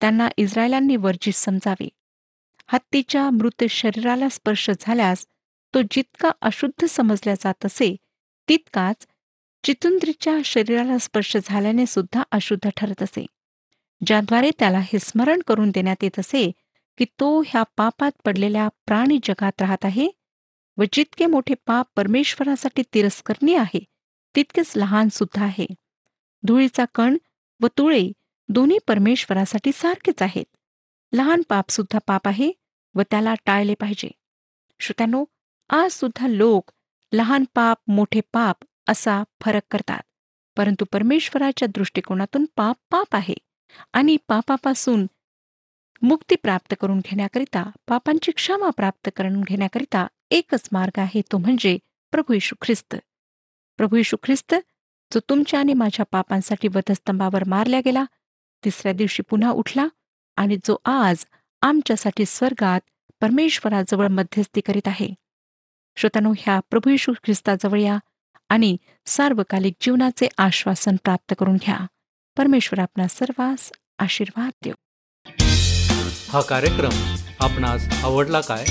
त्यांना 0.00 0.28
इस्रायलांनी 0.36 0.96
वर्जित 0.96 1.32
समजावे. 1.32 1.88
हत्तीच्या 2.66 3.30
मृत 3.30 3.64
शरीराला 3.70 4.28
स्पर्श 4.28 4.70
झाल्यास 4.80 5.26
तो 5.74 5.80
जितका 5.90 6.30
अशुद्ध 6.40 6.84
समजला 6.84 7.34
जात 7.34 7.66
असे 7.66 7.96
तितकाच 8.48 9.06
चितुंद्रीच्या 9.64 10.38
शरीराला 10.44 10.98
स्पर्श 10.98 11.36
झाल्याने 11.44 11.86
सुद्धा 11.86 12.22
अशुद्ध 12.30 12.70
ठरत 12.76 13.02
असे. 13.02 13.26
ज्याद्वारे 14.06 14.50
त्याला 14.58 14.78
हे 14.78 14.98
स्मरण 14.98 15.40
करून 15.46 15.70
देण्यात 15.70 16.02
येत 16.02 16.18
असे 16.18 16.50
की 16.98 17.04
तो 17.04 17.40
ह्या 17.46 17.62
पापात 17.76 18.10
पडलेल्या 18.24 18.68
प्राणी 18.86 19.18
जगात 19.24 19.60
राहत 19.60 19.84
आहे 19.84 20.08
व 20.76 20.84
जितके 20.92 21.26
मोठे 21.26 21.54
पाप 21.66 21.86
परमेश्वरासाठी 21.96 22.82
तिरस्करणीय 22.94 23.58
आहे 23.58 23.84
तितकेच 24.36 24.72
लहान 24.76 25.08
सुद्धा 25.08 25.44
आहे. 25.44 25.66
धुळीचा 26.42 26.84
कण 26.94 27.16
व 27.60 27.66
तुळे 27.66 28.10
दोन्ही 28.48 28.78
परमेश्वरासाठी 28.86 29.70
सारखेच 29.74 30.22
आहेत. 30.22 30.56
लहान 31.12 31.42
पाप 31.48 31.70
सुद्धा 31.70 31.98
पाप 32.06 32.28
आहे 32.28 32.52
व 32.94 33.02
त्याला 33.02 33.34
टाळले 33.44 33.74
पाहिजे. 33.74 34.10
श्रोत्यानो 34.80 35.24
आज 35.70 35.90
सुद्धा 35.90 36.26
लोक 36.26 36.70
लहान 37.14 37.44
पाप 37.54 37.78
मोठे 37.88 38.20
पाप 38.32 38.56
असा 38.88 39.22
फरक 39.40 39.62
करतात. 39.70 40.00
परंतु 40.56 40.84
परमेश्वराच्या 40.92 41.68
दृष्टिकोनातून 41.68 42.44
पाप 42.56 42.76
पाप 42.90 43.16
आहे. 43.16 43.34
आणि 43.92 44.16
पापापासून 44.28 45.06
मुक्ती 46.02 46.34
प्राप्त 46.34 46.74
करून 46.80 46.98
घेण्याकरिता 46.98 47.70
पापांची 47.88 48.32
क्षमा 48.32 48.70
प्राप्त 48.70 49.08
करून 49.16 49.40
घेण्याकरिता 49.40 50.06
एकच 50.30 50.68
मार्ग 50.72 50.98
आहे 50.98 51.20
तो 51.32 51.38
म्हणजे 51.38 51.78
प्रभू 52.10 52.32
येशू 52.32 52.54
ख्रिस्त. 52.62 52.96
प्रभू 53.76 53.96
येशू 53.96 54.16
ख्रिस्त 54.22 54.54
जो 55.12 55.20
तुमच्या 55.28 55.60
आणि 55.60 55.74
माझ्या 55.74 56.06
पापांसाठी 56.10 56.68
वधस्तंभावर 56.68 57.44
मारला 57.46 57.80
गेला 57.84 58.04
तिसऱ्या 58.64 58.92
दिवशी 58.92 59.22
पुन्हा 59.22 59.50
उठला 59.50 59.86
आणि 60.36 60.56
जो 60.56 60.76
आज 60.84 61.24
आमच्यासाठी 61.62 62.24
स्वर्गात 62.26 62.80
परमेश्वराजवळ 63.20 64.08
मध्यस्थी 64.08 64.60
करीत 64.60 64.88
आहे. 64.88 65.14
श्रोतानो 65.96 66.32
ह्या 66.38 66.60
प्रभू 66.60 66.90
येशू 66.90 67.12
ख्रिस्ताजवळ 67.12 67.80
या 67.80 67.98
आणि 68.48 68.76
सार्वकालिक 69.06 69.74
जीवनाचे 69.80 70.28
आश्वासन 70.38 70.96
प्राप्त 70.96 71.34
करून 71.38 71.56
घ्या. 71.56 71.86
परमेश्वर 72.36 72.82
आपणा 72.82 73.08
सर्वांस 73.08 73.72
आशीर्वाद 73.98 74.52
देव. 74.64 74.74
हा 76.28 76.40
कार्यक्रम 76.40 77.14
आपणास 77.40 78.04
आवडला 78.04 78.40
काय? 78.40 78.64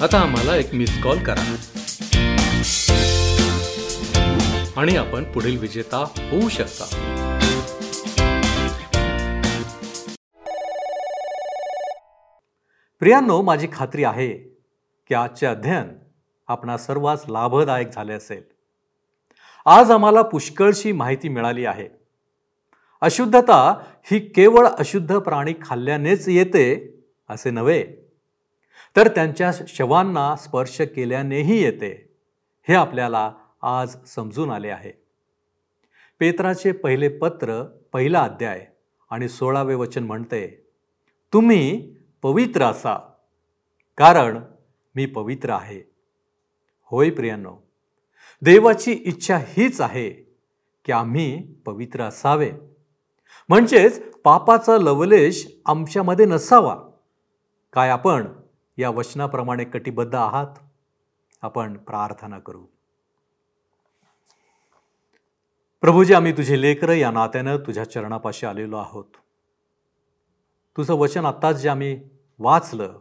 आता 0.00 0.20
आम्हाला 0.20 0.56
एक 0.56 0.74
मिस 0.74 1.02
कॉल 1.02 1.18
करा. 1.18 1.56
आणि 4.76 4.96
आपण 4.96 5.32
पुढील 5.32 5.58
विजेता 5.58 5.98
होऊ 5.98 6.48
शकता. 6.48 7.12
प्रियांनो 12.98 13.42
माझी 13.42 13.66
खात्री 13.72 14.04
आहे 14.04 14.55
की 15.08 15.14
आजचे 15.14 15.46
अध्ययन 15.46 15.88
आपणा 16.46 16.78
सर्वांस 16.78 17.24
लाभदायक 17.28 17.88
झाले 17.88 18.12
असेल. 18.12 18.42
आज 19.64 19.90
आम्हाला 19.90 20.22
पुष्कळशी 20.22 20.92
माहिती 20.92 21.28
मिळाली 21.28 21.64
आहे. 21.64 21.88
अशुद्धता 23.00 23.58
ही 24.10 24.18
केवळ 24.18 24.66
अशुद्ध 24.66 25.18
प्राणी 25.18 25.54
खाल्ल्यानेच 25.62 26.28
येते 26.28 26.66
असे 27.28 27.50
नव्हे 27.50 27.84
तर 28.96 29.08
त्यांच्या 29.08 29.52
शवांना 29.68 30.36
स्पर्श 30.36 30.80
केल्यानेही 30.80 31.62
येते 31.62 32.14
हे 32.68 32.74
आपल्याला 32.74 33.32
आज 33.62 33.96
समजून 34.06 34.50
आले 34.50 34.68
आहे. 34.68 34.92
पेत्राचे 36.20 36.72
पहिले 36.72 37.08
पत्र 37.08 37.62
पहिला 37.92 38.22
अध्याय 38.22 38.66
आणि 39.10 39.28
सोळावे 39.28 39.74
वचन 39.74 40.04
म्हणते 40.04 40.66
तुम्ही 41.32 41.94
पवित्र 42.22 42.62
असा 42.62 42.98
कारण 43.96 44.40
मी 44.96 45.06
पवित्र 45.06 45.50
आहे. 45.50 45.82
होय 46.84 47.10
प्रियांनो 47.10 47.56
देवाची 48.42 48.92
इच्छा 48.92 49.38
हीच 49.38 49.80
आहे 49.80 50.10
की 50.84 50.92
आम्ही 50.92 51.54
पवित्र 51.66 52.02
असावे. 52.02 52.52
म्हणजेच 53.48 54.12
पापाचा 54.12 54.78
लवलेश 54.78 55.46
आमच्यामध्ये 55.66 56.26
नसावा. 56.26 56.76
काय 57.72 57.90
आपण 57.90 58.26
या 58.78 58.90
वचनाप्रमाणे 58.90 59.64
कटिबद्ध 59.64 60.14
आहात? 60.14 60.58
आपण 61.42 61.76
प्रार्थना 61.76 62.38
करू. 62.38 62.64
प्रभूजी 65.80 66.14
आम्ही 66.14 66.32
तुझे 66.32 66.60
लेकर 66.60 66.88
या 66.88 67.10
नात्यानं 67.10 67.56
तुझ्या 67.56 67.90
चरणापाशी 67.90 68.46
आलेलो 68.46 68.76
आहोत. 68.76 69.04
तुझं 70.76 70.94
वचन 70.94 71.24
आत्ताच 71.24 71.56
जे 71.56 71.68
आम्ही 71.68 72.08
वाचलं 72.38 73.00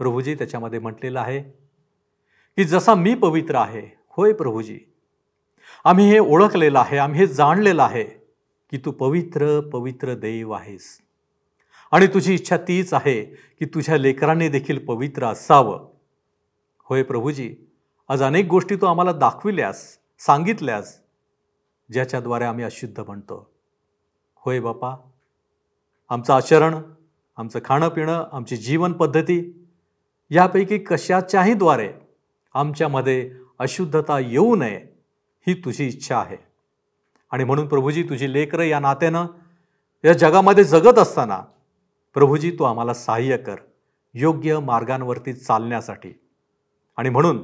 प्रभूजी 0.00 0.34
त्याच्यामध्ये 0.34 0.78
म्हटलेलं 0.78 1.20
आहे 1.20 1.42
की 2.56 2.64
जसा 2.64 2.94
मी 2.94 3.14
पवित्र 3.14 3.54
आहे 3.54 3.82
होय 4.16 4.32
प्रभूजी. 4.32 4.78
आम्ही 5.84 6.10
हे 6.10 6.18
ओळखलेलं 6.18 6.78
आहे 6.78 6.98
आम्ही 6.98 7.20
हे 7.20 7.26
जाणलेलं 7.26 7.82
आहे 7.82 8.04
की 8.70 8.78
तू 8.84 8.90
पवित्र 8.92 9.60
पवित्र 9.60 10.14
देव 10.14 10.52
आहेस. 10.52 10.98
आणि 11.92 12.06
तुझी 12.06 12.34
इच्छा 12.34 12.56
तीच 12.56 12.94
आहे 12.94 13.24
की 13.24 13.64
तुझ्या 13.64 13.96
लेकरांनी 13.96 14.48
देखील 14.48 14.84
पवित्र 14.86 15.26
असावं. 15.26 15.86
होय 16.84 17.02
प्रभूजी 17.02 17.54
आज 18.08 18.22
अनेक 18.22 18.46
गोष्टी 18.46 18.76
तू 18.76 18.86
आम्हाला 18.86 19.12
दाखविल्यास 19.12 19.84
सांगितल्यास 20.18 20.98
ज्याच्याद्वारे 21.90 22.44
आम्ही 22.44 22.64
अशुद्ध 22.64 23.00
म्हणतो 23.00 23.50
होय 24.36 24.60
बापा 24.60 24.94
आमचं 26.08 26.32
आचरण 26.32 26.74
आमचं 27.36 27.58
खाणं 27.64 27.88
पिणं 27.88 28.28
आमची 28.32 28.56
जीवन 28.56 28.92
पद्धती 28.92 29.59
यापैकी 30.30 30.78
कशाच्याही 30.78 31.54
द्वारे 31.54 31.92
आमच्यामध्ये 32.54 33.32
अशुद्धता 33.58 34.18
येऊ 34.18 34.56
नये 34.56 34.80
ही 35.46 35.54
तुझी 35.54 35.86
इच्छा 35.86 36.18
आहे. 36.18 36.36
आणि 37.30 37.44
म्हणून 37.44 37.66
प्रभूजी 37.66 38.02
तुझी 38.02 38.32
लेकरं 38.32 38.62
या 38.62 38.80
नात्यानं 38.80 39.26
या 40.04 40.12
जगामध्ये 40.12 40.64
जगत 40.64 40.98
असताना 40.98 41.40
प्रभूजी 42.14 42.50
तू 42.50 42.64
आम्हाला 42.64 42.94
सहाय्य 42.94 43.36
कर 43.36 43.56
योग्य 44.14 44.58
मार्गांवरती 44.58 45.32
चालण्यासाठी. 45.32 46.12
आणि 46.96 47.08
म्हणून 47.08 47.42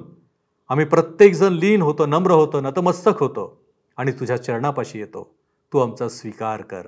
आम्ही 0.68 0.87
प्रत्येकजण 0.87 1.53
लीन 1.53 1.83
होतो 1.83 2.07
नम्र 2.07 2.31
होतो 2.31 2.61
नतमस्तक 2.61 3.20
होतो 3.20 3.64
आणि 3.96 4.12
तुझ्या 4.12 4.42
चरणापाशी 4.42 4.99
येतो. 4.99 5.35
तू 5.72 5.79
आमचा 5.79 6.09
स्वीकार 6.09 6.62
कर. 6.62 6.83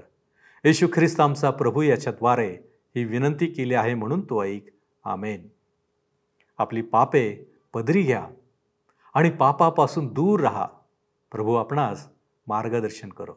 येशू 0.64 0.86
ख्रिस्त 0.94 1.20
आमचा 1.20 1.50
प्रभू 1.50 1.82
याच्याद्वारे 1.82 2.56
ही 2.96 3.04
विनंती 3.04 3.46
केली 3.46 3.74
आहे 3.74 3.94
म्हणून 3.94 4.20
तू 4.20 4.42
ऐक. 4.44 4.66
आमेन. 5.04 5.48
आपली 6.58 6.82
पापे 6.82 7.52
पदरी 7.74 8.02
घ्या 8.02 8.26
आणि 9.14 9.30
पापापासून 9.30 10.06
दूर 10.06 10.40
राहा. 10.40 10.66
प्रभू 11.32 11.54
आपणास 11.54 12.08
मार्गदर्शन 12.46 13.08
करो. 13.08 13.32